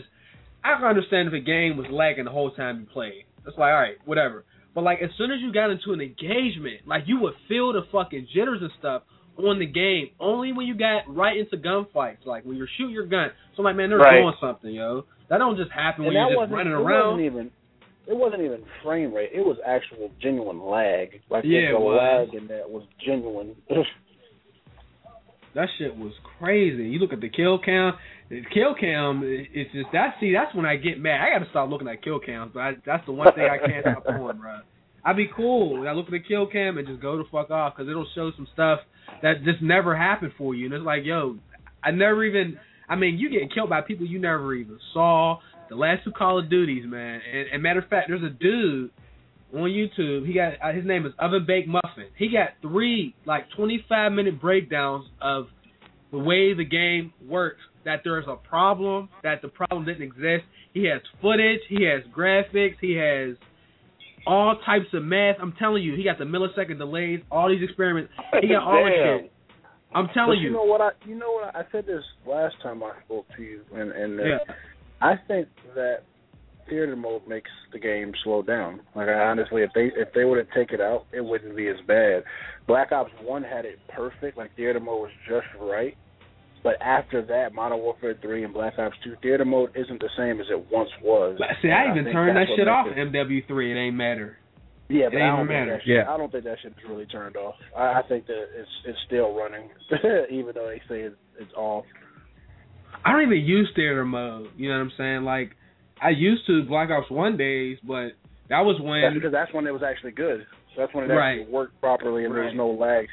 [0.65, 3.25] I can understand if a game was lagging the whole time you played.
[3.47, 4.45] It's like, all right, whatever.
[4.75, 7.83] But like, as soon as you got into an engagement, like you would feel the
[7.93, 9.03] fucking jitters and stuff
[9.37, 10.11] on the game.
[10.19, 13.29] Only when you got right into gunfights, like when you're shooting your gun.
[13.57, 14.21] So I'm like, man, they're Right.
[14.21, 15.05] doing something, yo.
[15.29, 17.11] That don't just happen and when you're just wasn't, running it around.
[17.19, 17.51] wasn't even
[18.07, 19.31] it wasn't even frame rate.
[19.33, 21.21] It was actual genuine lag.
[21.31, 21.97] Like Yeah, the it was.
[22.29, 23.57] lag in that was genuine.
[25.55, 26.85] That shit was crazy.
[26.85, 27.97] You look at the kill count.
[28.29, 30.17] The kill cam, it- it's just that.
[30.19, 31.21] See, that's when I get mad.
[31.21, 32.51] I got to stop looking at kill cams.
[32.53, 34.59] But I, that's the one thing I can't stop doing, bro.
[35.05, 35.87] I'd be cool.
[35.87, 38.33] I look at the kill cam and just go the fuck off because it'll show
[38.37, 38.81] some stuff
[39.23, 40.65] that just never happened for you.
[40.65, 41.37] And it's like, yo,
[41.85, 42.59] I never even.
[42.89, 45.39] I mean, you getting killed by people you never even saw.
[45.69, 47.21] The last two Call of Duties, man.
[47.33, 48.91] And, and matter of fact, there's a dude
[49.55, 50.27] on YouTube.
[50.27, 52.09] He got uh, his name is Oven Baked Muffin.
[52.17, 55.47] He got three like 25 minute breakdowns of
[56.13, 57.61] the way the game works.
[57.85, 59.09] That there's a problem.
[59.23, 60.45] That the problem didn't exist.
[60.73, 61.61] He has footage.
[61.69, 62.77] He has graphics.
[62.81, 63.37] He has
[64.27, 65.37] all types of math.
[65.41, 67.21] I'm telling you, he got the millisecond delays.
[67.31, 68.13] All these experiments.
[68.41, 69.21] He got all this Damn.
[69.21, 69.33] shit.
[69.95, 70.53] I'm telling you you.
[70.53, 73.43] know what I you know what I, I said this last time I spoke to
[73.43, 74.39] you and and uh, Yeah.
[75.01, 75.99] I think that
[76.69, 78.81] theater mode makes the game slow down.
[78.97, 81.69] Like I honestly if they if they were to take it out, it wouldn't be
[81.69, 82.25] as bad.
[82.67, 85.97] Black Ops one had it perfect, like theater mode was just right.
[86.63, 90.41] But after that, Modern Warfare three and Black Ops two, theater mode isn't the same
[90.41, 91.39] as it once was.
[91.61, 93.71] See, I even turned that shit off it- MW3.
[93.73, 94.39] It ain't matter.
[94.89, 95.71] Yeah, It but I don't think matter.
[95.73, 96.13] that shit, Yeah.
[96.13, 97.55] I don't think that shit is really turned off.
[97.77, 99.71] I, I think that it's it's still running,
[100.31, 101.85] even though they say it's, it's off.
[103.05, 104.49] I don't even use theater mode.
[104.57, 105.23] You know what I'm saying?
[105.25, 105.53] Like
[106.03, 108.11] I used to Black Ops One days, but
[108.51, 110.47] that was That's when because that's when it was actually good.
[110.77, 111.41] That's when it Right.
[111.41, 113.07] actually worked properly and there was no lag.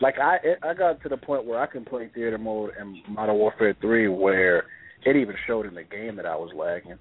[0.00, 3.02] Like I, it, I got to the point where I can play theater mode in
[3.12, 4.64] Modern Warfare Three, where
[5.04, 6.98] it even showed in the game that I was lagging.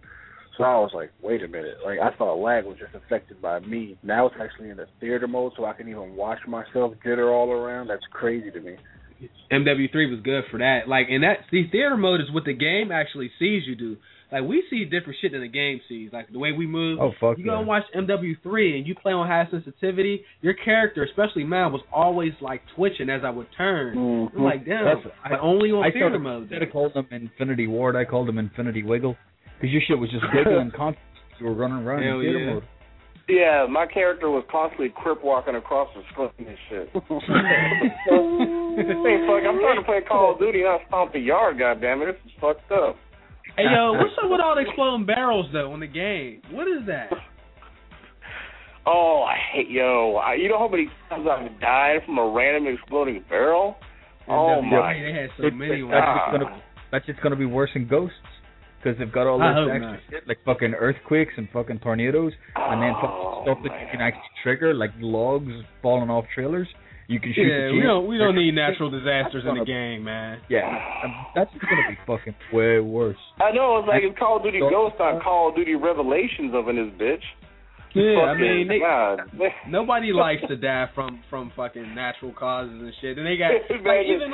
[0.58, 1.78] So I was like, wait a minute.
[1.86, 3.97] Like I thought lag was just affected by me.
[4.01, 7.51] Now it's actually in the theater mode, so I can even watch myself jitter all
[7.51, 7.88] around.
[7.88, 8.76] That's crazy to me.
[9.51, 10.82] MW3 was good for that.
[10.88, 13.97] Like, and that see theater mode is what the game actually sees you do.
[14.32, 16.12] Like we see different shit than the game sees.
[16.12, 16.99] Like the way we move.
[16.99, 17.60] Oh fuck you go yeah.
[17.60, 22.34] and watch MW3 and you play on high sensitivity, your character, especially mine, was always
[22.41, 23.95] like twitching as I would turn.
[23.95, 24.38] Mm-hmm.
[24.38, 26.41] I'm like, damn, That's- but only on I theater started, mode.
[26.43, 29.16] instead of calling them Infinity Ward, I called them Infinity Wiggle
[29.58, 31.03] because your shit was just wiggling constantly.
[31.39, 32.53] You were running around Hell in theater yeah.
[32.53, 32.64] mode.
[33.30, 36.88] Yeah, my character was constantly crip walking across the screen and shit.
[36.93, 37.01] hey,
[39.28, 42.14] fuck, I'm trying to play Call of Duty, not stomp the yard, goddammit.
[42.14, 42.95] This is fucked up.
[43.58, 46.41] Hey yo, what's up with all the exploding barrels though in the game?
[46.51, 47.10] What is that?
[48.86, 50.16] Oh, I hate yo.
[50.24, 53.76] I, you know how many times I've died from a random exploding barrel?
[54.30, 55.82] Oh my They had so many.
[55.82, 58.16] that's just gonna that's just gonna be worse than ghosts
[58.78, 59.99] because they've got all this extra not.
[60.09, 64.01] shit like fucking earthquakes and fucking tornadoes, and then fucking Oh, stuff that you can
[64.01, 65.51] actually trigger like logs
[65.82, 66.67] falling off trailers.
[67.09, 67.47] You can shoot.
[67.47, 70.41] Yeah, the we don't we don't need natural disasters in the game, man.
[70.49, 73.15] Yeah, um, that's gonna be fucking way worse.
[73.39, 76.51] I know it's like it's Call of Duty Don't- Ghost on Call of Duty Revelations
[76.53, 77.23] of in this bitch.
[77.95, 78.80] Yeah, I mean, they,
[79.69, 83.17] nobody likes to die from from fucking natural causes and shit.
[83.17, 83.51] And they got
[83.88, 84.34] like even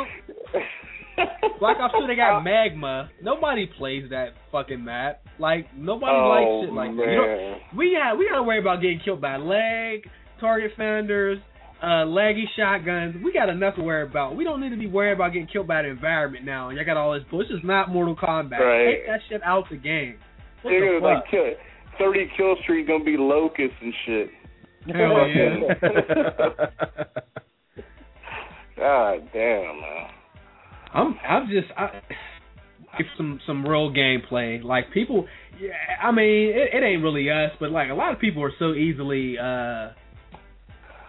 [1.60, 3.10] Black Ops 2, they got magma.
[3.22, 5.22] Nobody plays that fucking map.
[5.40, 7.12] Like nobody oh, likes shit like that.
[7.12, 10.02] You know, we got we gotta worry about getting killed by lag,
[10.40, 11.40] target finders,
[11.82, 13.16] uh, laggy shotguns.
[13.24, 14.36] We got enough to worry about.
[14.36, 16.70] We don't need to be worried about getting killed by the environment now.
[16.70, 17.40] And y'all got all this bull.
[17.40, 18.60] This is not Mortal Kombat.
[18.60, 18.96] Right.
[18.96, 20.18] Take that shit out the game.
[20.62, 21.46] What They're the like kill,
[21.98, 24.30] thirty kill streak gonna be locusts and shit.
[24.88, 25.60] Hell yeah.
[28.78, 30.23] God damn, man.
[30.94, 32.02] I'm I'm just I,
[33.18, 34.64] some some real gameplay.
[34.64, 35.28] Like people,
[35.60, 35.72] yeah,
[36.02, 38.74] I mean it, it ain't really us, but like a lot of people are so
[38.74, 39.90] easily uh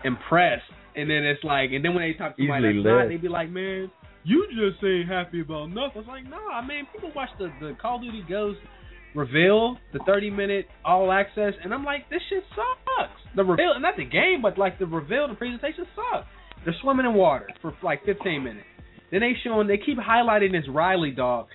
[0.05, 3.09] impressed, and then it's like, and then when they talk to somebody Easily that's not,
[3.09, 3.91] they be like, man,
[4.25, 6.01] you just ain't happy about nothing.
[6.01, 8.59] It's like, no, I mean, people watch the the Call of Duty Ghost
[9.15, 13.11] reveal, the 30 minute all access, and I'm like, this shit sucks.
[13.37, 16.27] The reveal, not the game, but like the reveal, the presentation sucks.
[16.65, 18.67] They're swimming in water for like 15 minutes.
[19.11, 21.47] Then they showing, they keep highlighting this Riley dog.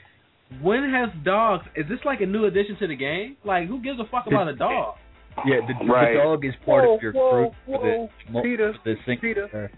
[0.61, 1.65] When has dogs?
[1.75, 3.37] Is this like a new addition to the game?
[3.43, 4.95] Like, who gives a fuck about a dog?
[5.45, 6.13] Yeah, the, Right.
[6.13, 7.79] the dog is part Whoa, of your whoa, group for
[8.27, 9.19] the mo- Peter, for the thing.
[9.19, 9.71] Peter.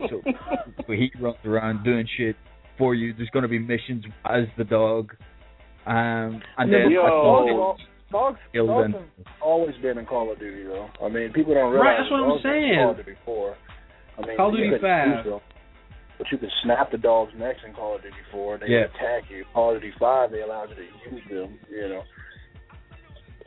[0.00, 0.20] So,
[0.86, 2.36] so he runs around doing shit
[2.76, 3.14] for you.
[3.16, 5.14] There's going to be missions as the dog,
[5.86, 7.02] um, and then Yo.
[7.02, 7.80] I thought Dogs,
[8.10, 9.02] dogs, Killed dogs them.
[9.18, 10.88] have always been in Call of Duty, though.
[11.04, 12.78] I mean, people don't realize Right, that's what I'm dogs have been in saying.
[12.82, 13.56] Call of Duty before.
[14.18, 15.40] I mean, Call of Duty 5.
[16.22, 18.84] But you can snap the dog's necks in Call of Duty 4 they Yeah.
[18.84, 19.44] attack you.
[19.52, 20.82] Call of Duty 5, they allowed you to
[21.16, 22.02] use them, you know.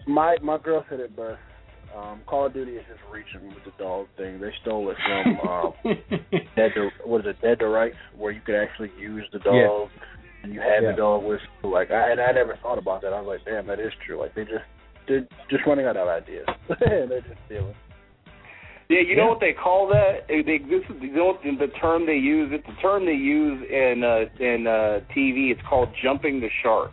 [0.05, 1.39] My my girl said it best.
[1.95, 4.41] Um, Call of Duty is just reaching with the dog thing.
[4.41, 5.73] They stole it from um,
[6.57, 9.89] Dead to what is it, Dead to Rights, where you could actually use the dog
[10.43, 10.91] and you had Yeah.
[10.91, 11.69] the dog with you.
[11.71, 13.13] Like I and I never thought about that.
[13.13, 14.19] I was like, damn, that is true.
[14.19, 14.65] Like they just
[15.07, 16.45] they're just running out of ideas.
[16.81, 17.73] they're just stealing.
[18.87, 20.27] Yeah, you know what they call that?
[20.27, 22.51] They, this is you know what the, term they use.
[22.53, 25.49] It's the term they use in uh, in uh, TV.
[25.51, 26.91] It's called jumping the shark.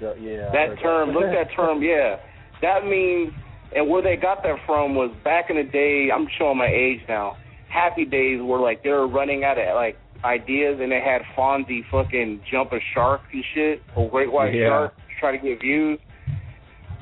[0.00, 0.50] Yeah.
[0.52, 1.82] That term, look at that term.
[1.82, 2.16] Yeah,
[2.60, 3.32] that means.
[3.74, 6.10] And where they got that from was back in the day.
[6.14, 7.38] I'm showing my age now.
[7.70, 11.80] Happy days were like they were running out of like ideas, and they had Fonzie
[11.90, 14.68] fucking jump a shark and shit, or great white Yeah.
[14.68, 15.98] shark, to try to get views.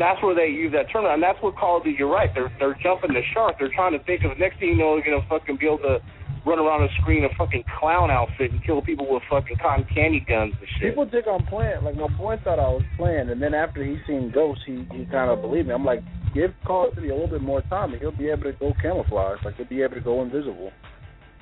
[0.01, 1.97] That's where they use that term, and that's what Call of Duty.
[2.01, 2.31] You're right.
[2.33, 3.57] They're they're jumping the shark.
[3.61, 6.01] They're trying to think of next thing you know, they're gonna fucking be able to
[6.49, 9.85] run around the screen in a fucking clown outfit and kill people with fucking cotton
[9.93, 10.97] candy guns and shit.
[10.97, 11.85] People think I'm playing.
[11.85, 15.05] Like my boy thought I was playing, and then after he seen Ghost, he he
[15.13, 15.75] kind of believed me.
[15.77, 16.01] I'm like,
[16.33, 18.73] give Call of Duty a little bit more time, and he'll be able to go
[18.81, 19.45] camouflage.
[19.45, 20.73] Like he'll be able to go invisible.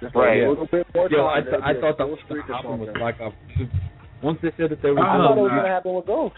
[0.02, 0.42] Just like Right.
[0.42, 1.44] a little bit more Yo, I, time.
[1.46, 2.94] th- I there'll be a thought that was going streak to or happen with.
[2.94, 3.36] Black Ops
[4.22, 6.34] Once they said that they were I thought it was gonna happen with Ghost.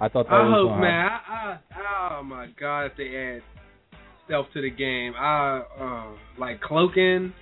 [0.00, 1.06] I thought that I was hope, gonna man.
[1.06, 3.42] I, I, oh my god, if they add
[4.26, 7.32] stealth to the game, I uh, like cloaking.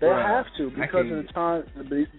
[0.00, 1.64] They Bruh, have to because of the time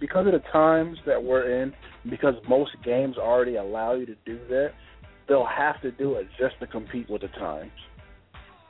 [0.00, 1.72] because of the times that we're in.
[2.08, 4.72] Because most games already allow you to do that,
[5.28, 7.70] they'll have to do it just to compete with the times.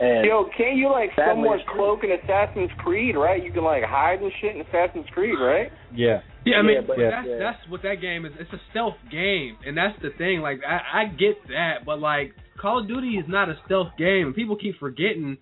[0.05, 1.75] And Yo, can't you like That somewhat way it's true.
[1.77, 3.43] cloak in Assassin's Creed, right?
[3.43, 5.73] You can like hide and shit in Assassin's Creed, right?
[5.95, 6.21] Yeah.
[6.45, 7.39] Yeah, I mean, Yeah, but- but that's yeah.
[7.39, 8.33] that's what that game is.
[8.39, 10.41] It's a stealth game, and that's the thing.
[10.41, 14.27] Like, I, I get that, but like, Call of Duty is not a stealth game,
[14.27, 15.39] and people keep forgetting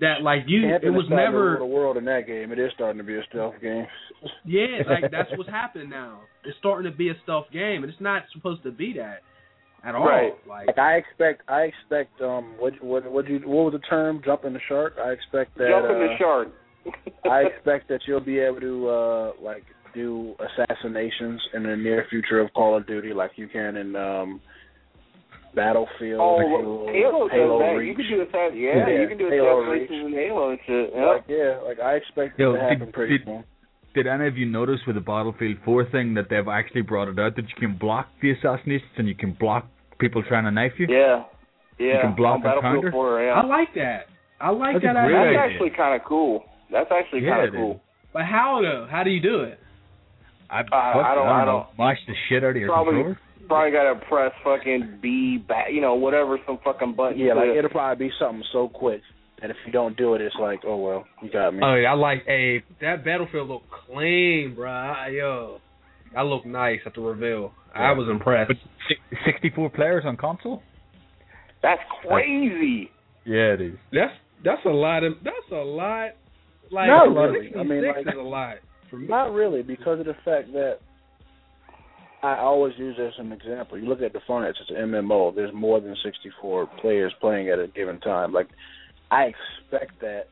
[0.00, 0.22] that.
[0.22, 1.56] Like, you, it was never.
[1.58, 2.52] the world in that game.
[2.52, 3.86] It is starting to be a stealth game.
[4.44, 6.20] Yeah, like that's what's happening now.
[6.44, 9.20] It's starting to be a stealth game, and it's not supposed to be that
[9.84, 10.06] at all.
[10.06, 10.32] Right.
[10.48, 12.20] Like, Like I expect, I expect.
[12.20, 14.20] Um, what what what you what was the term?
[14.24, 14.94] Jumping the shark.
[15.02, 15.68] I expect that.
[15.68, 16.48] Jumping the uh, shark.
[17.30, 19.64] I expect that you'll be able to uh like
[19.94, 24.40] do assassinations in the near future of Call of Duty, like you can in um
[25.52, 27.74] Battlefield, Oh, Halo, Halo does Halo that.
[27.74, 27.88] Reach.
[27.98, 28.56] You can do assassin.
[28.58, 30.90] Yeah, Yeah, you can do Halo assassinations in Halo and shit.
[30.94, 31.06] Yeah.
[31.06, 33.44] Like yeah, like I expect it Yo, to happen did- pretty did- soon.
[33.94, 37.18] Did any of you notice with the Battlefield 4 thing that they've actually brought it
[37.18, 39.66] out that you can block the assassinations and you can block
[39.98, 40.86] people trying to knife you?
[40.88, 41.24] yeah,
[41.78, 42.00] yeah.
[42.02, 42.92] can block on Battlefield counter?
[42.92, 43.30] 4, yeah.
[43.32, 44.06] I like that.
[44.40, 44.94] I like That's that.
[44.94, 45.40] great That's idea.
[45.40, 45.54] idea.
[45.54, 46.44] actually kind of cool.
[46.70, 47.58] That's actually Yeah, kind it of is.
[47.58, 47.80] cool.
[48.12, 48.86] But how though?
[48.90, 49.58] How do you do it?
[50.48, 51.66] I, Uh, I don't- I know.
[51.78, 53.18] Mash the shit out of your Probably- controller.
[53.48, 57.18] Probably got to press fucking B back, you know, whatever, some fucking button.
[57.18, 59.02] Yeah, like to- it'll probably be something so quick
[59.40, 61.60] that if you don't do it, it's like, oh well, you got me.
[61.62, 62.24] Oh, yeah, I like.
[62.26, 64.70] Hey, that battlefield looked clean, bro.
[64.70, 65.58] I, yo,
[66.14, 67.52] that looked nice at the reveal.
[67.74, 68.52] I was impressed.
[69.24, 70.62] 64 players on console?
[71.62, 72.90] That's crazy.
[73.24, 73.74] Yeah, it is.
[73.92, 74.12] That's
[74.44, 75.14] that's a lot of.
[75.22, 76.10] That's a lot.
[76.72, 77.52] Like Not a lot of really.
[77.58, 78.56] I mean, like- is a lot
[78.90, 79.08] for me.
[79.08, 80.78] Not really, because of the fact that
[82.22, 83.78] I always use this as an example.
[83.78, 85.34] You look at Defiance, it's an MMO.
[85.34, 88.32] There's more than 64 players playing at a given time.
[88.32, 88.48] Like,
[89.10, 90.24] I expect that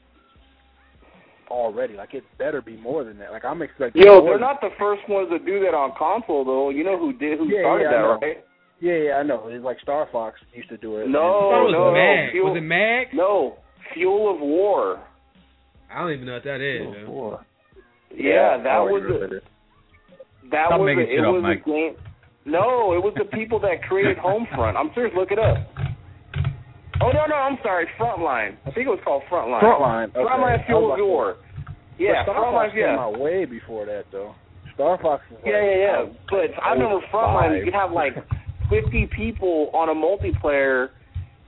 [1.51, 1.95] already.
[1.95, 3.33] Like, it better be more than that.
[3.33, 4.03] Like, I'm expecting.
[4.03, 6.71] Yo, more they're than- not the first ones to do that on console, though.
[6.71, 7.39] You know who did?
[7.39, 8.19] Who Yeah, started yeah, that, know.
[8.23, 8.45] right?
[8.81, 9.49] Yeah, yeah, I know.
[9.49, 11.09] It's like Star Fox used to do it.
[11.09, 11.93] No, I oh, it was no, no.
[11.93, 12.31] Mag.
[12.33, 13.07] Fuel, Was it Mag?
[13.13, 13.57] No,
[13.95, 15.01] Fuel of War.
[15.93, 16.83] I don't even know what that is.
[16.87, 17.39] And- man.
[18.15, 19.43] Yeah, that I was a, it.
[20.51, 21.63] that Stop was a, it up, was Mike.
[21.67, 21.97] a game.
[22.47, 24.77] No, it was the people that created Homefront.
[24.77, 25.13] I'm serious.
[25.17, 25.59] Look it up.
[27.01, 27.87] Oh no, no, I'm sorry.
[27.99, 28.57] Frontline.
[28.67, 29.63] I think it was called Frontline.
[29.63, 30.09] Frontline.
[30.11, 30.19] Okay.
[30.19, 31.37] Frontline Fuel was of about War.
[31.99, 32.53] Yeah, but Star Frontline.
[32.67, 32.99] Fox came Yeah.
[32.99, 34.35] out way before that, though.
[34.75, 35.97] Star Fox was like, Yeah, yeah, yeah.
[36.03, 37.59] out- But I remember Frontline.
[37.59, 38.15] You could have like
[38.71, 40.91] 50 people on a multiplayer,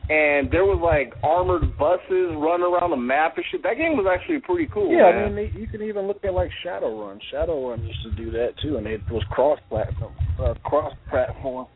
[0.08, 3.62] and there was like armored buses running around the map and shit.
[3.62, 4.90] That game was actually pretty cool.
[4.90, 5.14] Yeah, man.
[5.14, 7.18] I mean, they, you can even look at like Shadowrun.
[7.32, 11.66] Shadowrun used to do that too, and it was cross platform, uh, cross platform,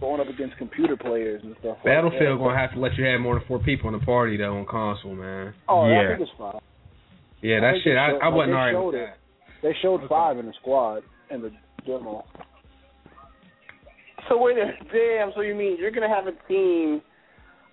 [0.00, 1.78] going up against computer players and stuff.
[1.84, 4.36] Battlefield like gonna have to let you have more than four people in the party
[4.36, 5.54] though on console, man.
[5.68, 6.00] Oh, Yeah.
[6.02, 6.58] I think it's fine.
[7.42, 7.94] Yeah, that think shit.
[7.94, 9.06] they I, showed- I wasn't they alright showed with it.
[9.06, 9.62] that.
[9.62, 11.50] They showed five in the squad in the
[11.86, 12.24] demo.
[14.28, 15.32] So wait a damn.
[15.34, 17.00] So you mean you're gonna have a team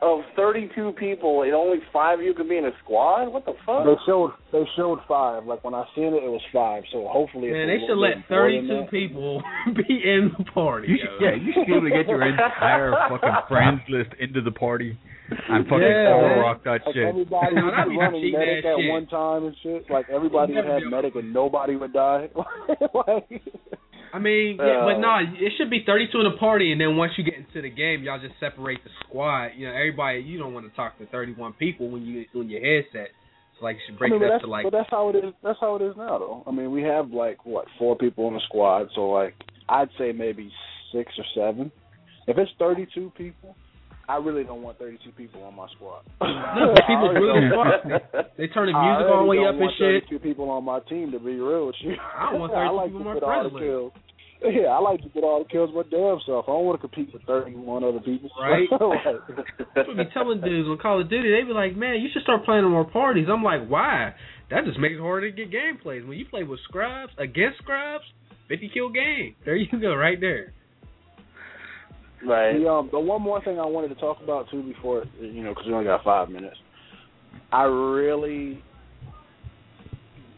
[0.04, 3.32] of 32 people and only five of you can be in a squad?
[3.32, 3.86] What the fuck?
[3.86, 5.46] They showed they showed five.
[5.46, 6.84] Like when I seen it, it was five.
[6.92, 9.42] So hopefully, it's Man, a they should let bit more than 32 people
[9.88, 10.90] be in the party.
[10.90, 14.42] You should, yeah, you should be able to get your entire fucking friends list into
[14.42, 15.00] the party
[15.30, 16.40] and fucking Yeah, all man.
[16.40, 17.08] rock that Like shit.
[17.08, 18.90] everybody No, would that'd be be running medic ass at shit.
[18.92, 19.90] one time and shit.
[19.90, 22.30] Like everybody would Never have medic and nobody would die.
[22.94, 23.42] like,
[24.14, 26.98] I mean, yeah, Uh, but no, it should be 32 in the party, and then
[26.98, 29.52] once you get into the game, y'all just separate the squad.
[29.58, 30.20] You know, everybody.
[30.22, 33.10] You don't want to talk to 31 people when you on your headset.
[33.60, 34.66] So like, you should I break mean, it up to like.
[34.66, 35.34] but that's how it is.
[35.42, 36.44] That's how it is now, though.
[36.46, 39.34] I mean, we have like what four people in the squad, so like
[39.68, 40.52] I'd say maybe
[40.94, 41.72] six or seven.
[42.28, 43.56] If it's thirty-two people,
[44.14, 46.04] I really don't want thirty-two people on my squad.
[46.22, 47.50] No, people I really.
[48.38, 50.06] They turn the I music all the way up and want shit.
[50.06, 51.96] Thirty-two people on my team to be real with you.
[51.98, 53.92] I don't want I 32 like people on my get all the kills.
[54.44, 56.46] Yeah, I like to get all the kills my damn self.
[56.48, 58.30] I don't want to compete with thirty-one other people.
[58.38, 58.68] Right.
[58.70, 59.24] Like-
[59.74, 62.44] I be telling dudes on Call of Duty, they be like, "Man, you should start
[62.46, 64.14] playing more parties." I'm like, "Why?
[64.52, 66.06] That just makes it harder to get gameplays.
[66.06, 68.04] When you play with scrubs against scrubs,
[68.50, 69.36] 50 kill game.
[69.46, 70.54] There you go, right there."
[72.28, 72.54] Right.
[72.58, 75.50] The um, the one more thing I wanted to talk about too before you know
[75.52, 76.58] because we only got five minutes.
[77.52, 78.64] I really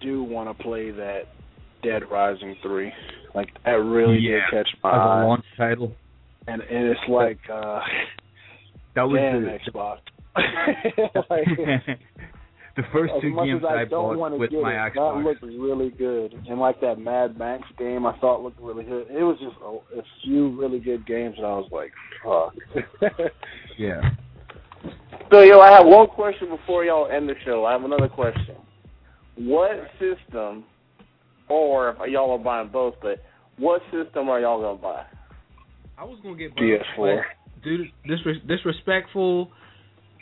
[0.01, 1.23] do want to play that
[1.83, 2.91] Dead Rising three.
[3.33, 4.39] Like that really Yeah.
[4.51, 5.91] did catch my As a eye, launch title.
[6.47, 7.79] and and it's like uh,
[8.95, 9.99] That was damn the, Xbox.
[11.29, 11.47] like,
[12.75, 14.73] the first as two games as I, I, don't bought want to with get my
[14.73, 15.23] it, Xbox.
[15.23, 16.33] that looked really good.
[16.47, 19.07] And like that Mad Max game, I thought looked really good.
[19.09, 21.91] It was just a, a few really good games, and I was like,
[22.23, 22.53] fuck.
[23.77, 24.01] yeah.
[25.31, 27.65] So yo, I have one question before y'all end the show.
[27.65, 28.57] I have another question.
[29.37, 30.65] What system,
[31.49, 33.23] or if y'all are buying both, but
[33.57, 35.05] what system are y'all gonna buy?
[35.97, 36.63] I was gonna get both,
[36.97, 37.21] PS4.
[37.63, 39.49] Dude, due to disres- disrespectful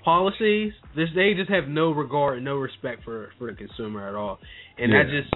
[0.03, 4.15] policies, this they just have no regard and no respect for for the consumer at
[4.15, 4.39] all,
[4.77, 5.33] and I just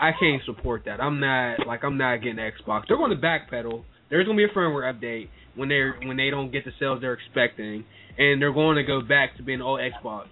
[0.00, 1.00] I can't support that.
[1.00, 2.84] I'm not like I'm not getting Xbox.
[2.88, 3.84] They're going to backpedal.
[4.10, 7.14] There's gonna be a firmware update when they're when they don't get the sales they're
[7.14, 7.84] expecting,
[8.18, 10.26] and they're going to go back to being old Xbox.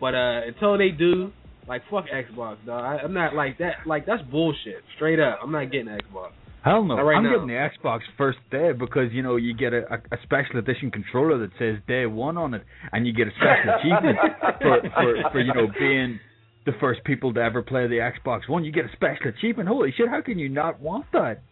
[0.00, 1.32] But uh until they do,
[1.66, 2.84] like fuck Xbox, dog.
[2.84, 3.86] I, I'm not like that.
[3.86, 4.82] Like that's bullshit.
[4.96, 6.30] Straight up, I'm not getting Xbox.
[6.64, 6.96] Hell no.
[6.96, 7.32] Not right I'm now.
[7.32, 10.90] getting the Xbox first day because you know you get a, a, a special edition
[10.90, 14.18] controller that says day one on it, and you get a special achievement
[14.60, 16.18] for, for for you know being
[16.66, 18.64] the first people to ever play the Xbox One.
[18.64, 19.68] You get a special achievement.
[19.68, 20.08] Holy shit!
[20.08, 21.42] How can you not want that?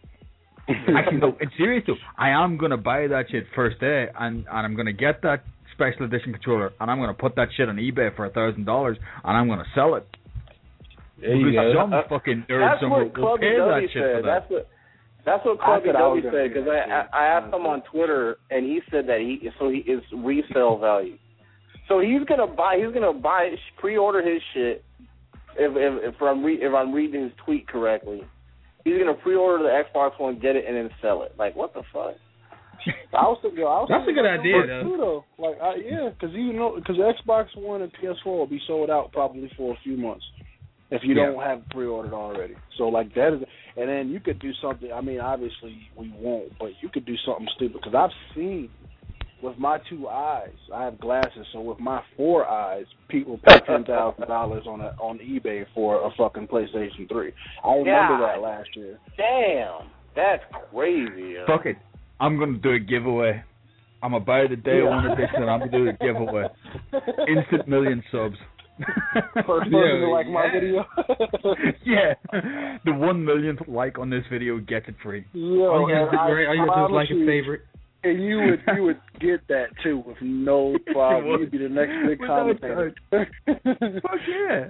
[0.69, 1.37] Actually, no.
[1.39, 4.91] In serious though, I am gonna buy that shit first day, and and I'm gonna
[4.91, 5.43] get that
[5.73, 8.97] special edition controller, and I'm gonna put that shit on eBay for a thousand dollars,
[9.23, 10.05] and I'm gonna sell it.
[11.21, 11.81] There you because go.
[11.81, 14.39] some uh, fucking nerd somewhere will Clubby pay that W shit for that.
[14.41, 14.67] That's what.
[15.27, 17.83] That's what Clubby said I was W said because I, I I asked him on
[17.91, 21.19] Twitter and he said that he so he is resale value.
[21.91, 24.85] So he's gonna buy he's gonna buy pre-order his shit
[25.59, 28.23] if if, if I'm re, if I'm reading his tweet correctly.
[28.85, 31.35] He's gonna pre-order the Xbox One, get it, and then sell it.
[31.37, 32.15] Like what the fuck?
[33.11, 35.25] I was thinking, I was That's a good about idea, that too, though.
[35.37, 39.11] Like, I, yeah, because you know, because Xbox One and PS4 will be sold out
[39.11, 40.23] probably for a few months
[40.91, 41.27] if you Yeah.
[41.27, 42.55] don't have pre-ordered already.
[42.77, 43.43] So like that is,
[43.75, 44.91] and then you could do something.
[44.91, 48.69] I mean, obviously we won't, but you could do something stupid because I've seen
[49.41, 50.55] with my two eyes.
[50.73, 54.95] I have glasses, so with my four eyes, people pay ten thousand dollars on a,
[54.99, 57.33] on eBay for a fucking PlayStation Three.
[57.63, 58.33] I remember Yeah.
[58.35, 58.97] that last year.
[59.17, 61.33] Damn, that's crazy.
[61.33, 61.45] yo.
[61.45, 61.77] Fuck it.
[62.19, 63.43] I'm gonna do a giveaway.
[64.01, 64.89] I'm gonna buy the day Yeah.
[64.89, 66.45] one edition and I'm gonna do a giveaway.
[67.27, 68.37] Instant million subs.
[69.33, 70.85] First person Yeah, to like my video.
[71.85, 72.13] yeah.
[72.85, 75.25] The one millionth like on this video gets it free.
[75.33, 76.47] Yeah, oh, all you and gotta I do, right?
[76.47, 77.61] All you gotta do is like promise and favorite.
[78.03, 81.27] And you would you would get that too with no problem.
[81.31, 81.39] would.
[81.41, 82.95] You'd be the next big Without commentator.
[84.01, 84.69] Fuck yeah.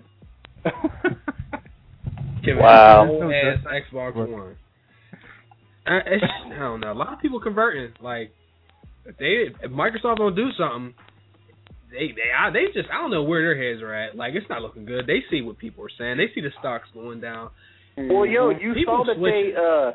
[2.43, 3.05] Kevin Wow.
[3.05, 4.55] has a whole ass Xbox One.
[5.85, 6.91] I, it's, I don't know.
[6.91, 7.93] A lot of people converting.
[8.01, 8.31] Like,
[9.19, 10.93] they if Microsoft don't do something,
[11.91, 14.15] they they I, they just I don't know where their heads are at.
[14.15, 15.07] Like, it's not looking good.
[15.07, 16.17] They see what people are saying.
[16.17, 17.49] They see the stocks going down.
[17.97, 19.91] Well, yo, you People saw that switch- they uh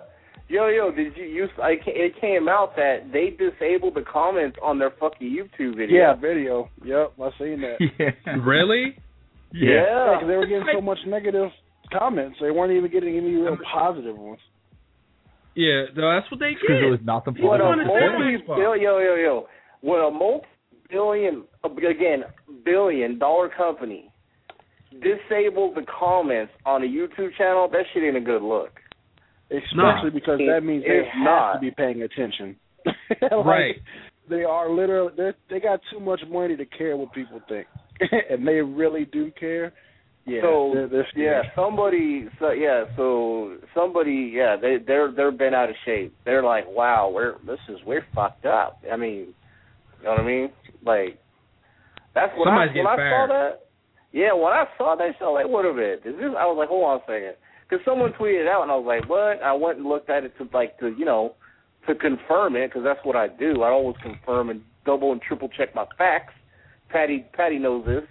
[0.49, 1.49] Yo, yo, did you use?
[1.63, 5.97] I, ca- it came out that they disabled the comments on their fucking YouTube video.
[5.97, 6.69] Yeah, video.
[6.85, 7.77] Yep, I seen that.
[7.99, 8.33] yeah.
[8.45, 8.97] Really?
[9.55, 9.71] Yeah.
[9.71, 11.49] Yeah, 'cause they were getting so much negative
[11.97, 12.37] comments.
[12.41, 14.41] They weren't even getting any real positive ones.
[15.55, 18.03] Yeah, no, that's what they Because it was not the People What a wanna positive.
[18.13, 18.59] say multi baseball.
[18.59, 19.49] yo, yo, yo.
[19.81, 20.11] When a
[20.95, 21.45] multi-billion,
[21.91, 22.25] again,
[22.65, 24.11] billion dollar company
[24.93, 28.71] disabled the comments on a YouTube channel, that shit ain't a good look.
[29.51, 31.53] Especially because It- that means they have not.
[31.55, 32.57] to be paying attention.
[33.21, 33.77] Like, Right.
[34.29, 37.67] They are literally they they got too much money to care what people think,
[38.31, 39.73] and they really do care.
[40.25, 45.55] Yeah, so they're, they're yeah, somebody, so yeah, so somebody, yeah, they they're they're been
[45.55, 46.15] out of shape.
[46.25, 48.79] They're like, wow, we're this is we're fucked up.
[48.91, 49.35] I mean,
[50.03, 50.51] you know what I mean?
[50.85, 51.19] Like,
[52.15, 53.13] that's what Somebody's I when I fired.
[53.13, 53.53] saw that.
[54.13, 56.03] Yeah, when I saw that show, like, what a bit.
[56.05, 56.35] Is this?
[56.37, 57.35] I was like, hold on a second,
[57.65, 59.41] because someone tweeted it out, and I was like, what?
[59.43, 61.35] I went and looked at it to like to you know
[61.89, 63.63] to confirm it, because that's what I do.
[63.63, 66.35] I always confirm and double and triple check my facts.
[66.91, 68.03] Patty Patty knows this.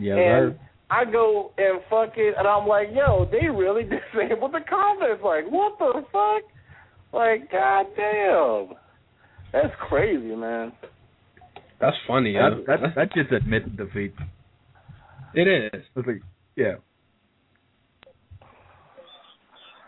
[0.00, 0.58] Yeah, And.
[0.90, 3.82] I go and fuck it, and I'm like, yo, they really
[4.14, 5.22] disabled the comments.
[5.22, 6.42] Like, what the fuck?
[7.12, 8.74] Like, goddamn.
[9.52, 10.72] That's crazy, man.
[11.80, 12.32] That's funny.
[12.32, 12.50] Yeah.
[12.66, 14.14] That, that, that just admitting defeat.
[15.34, 15.82] it is.
[15.96, 16.22] It's like,
[16.56, 16.76] yeah.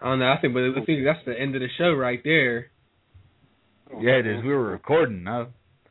[0.01, 0.33] I don't know.
[0.33, 2.71] I think, but I think that's the end of the show right there.
[4.01, 4.43] Yeah, it is.
[4.43, 5.49] We were recording now.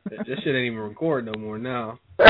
[0.08, 2.00] This shit ain't even record no more now.
[2.18, 2.26] yeah,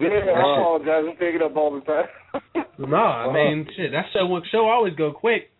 [0.00, 2.04] I apologize for picking up all the time.
[2.78, 3.92] No, I mean, shit.
[3.92, 5.50] That show show always go quick.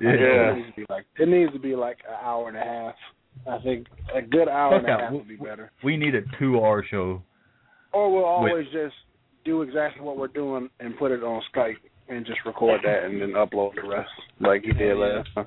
[0.00, 2.94] It needs to be like it needs to be like an hour and a half.
[3.48, 5.70] I think a good hour Fuck and a half would be better.
[5.84, 7.22] We need a two-hour show.
[7.92, 8.94] Or we'll always just
[9.44, 11.76] do exactly what we're doing and put it on Skype
[12.08, 14.10] and just record that and then upload the rest
[14.40, 15.46] like you did last time.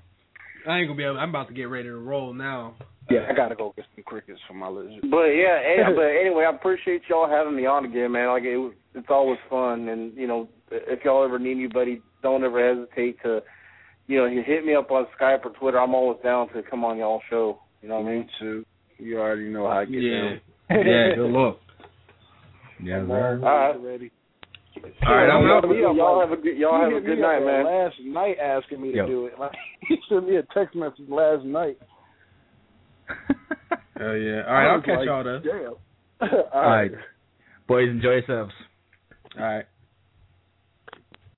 [0.68, 1.18] I ain't gonna be able.
[1.18, 2.76] I'm about to get ready to roll now.
[3.10, 5.02] Yeah, I gotta go get some crickets for my lizard.
[5.10, 8.28] But yeah, eh, but anyway, I appreciate y'all having me on again, man.
[8.30, 12.44] Like it, was- it's always fun, and you know, if y'all ever need anybody, don't
[12.44, 13.42] ever hesitate to,
[14.08, 15.80] you know, you hit me up on Skype or Twitter.
[15.80, 17.60] I'm always down to come on y'all show.
[17.82, 18.30] You know what I mean?
[18.40, 18.66] Too.
[18.98, 20.22] You already know how I get Yeah.
[20.22, 20.42] down.
[20.70, 21.16] Yeah.
[21.16, 21.58] Good luck.
[22.84, 23.12] Yeah, I'm.
[23.12, 23.82] Alright.
[23.84, 24.12] ready.
[25.06, 25.64] All right, I'm out.
[25.76, 27.66] Y'all, y'all have a good, y'all have a good night, man.
[27.66, 29.08] Last night asking me to Yo.
[29.08, 29.34] do it.
[29.40, 29.52] Like
[29.88, 31.78] he sent me a text message last night.
[34.02, 34.44] Oh yeah.
[34.48, 35.42] All right, I I'll catch like, y'all though.
[35.42, 36.32] Damn.
[36.54, 36.92] All right.
[37.68, 38.54] Boys, enjoy yourselves.
[39.38, 39.66] All right.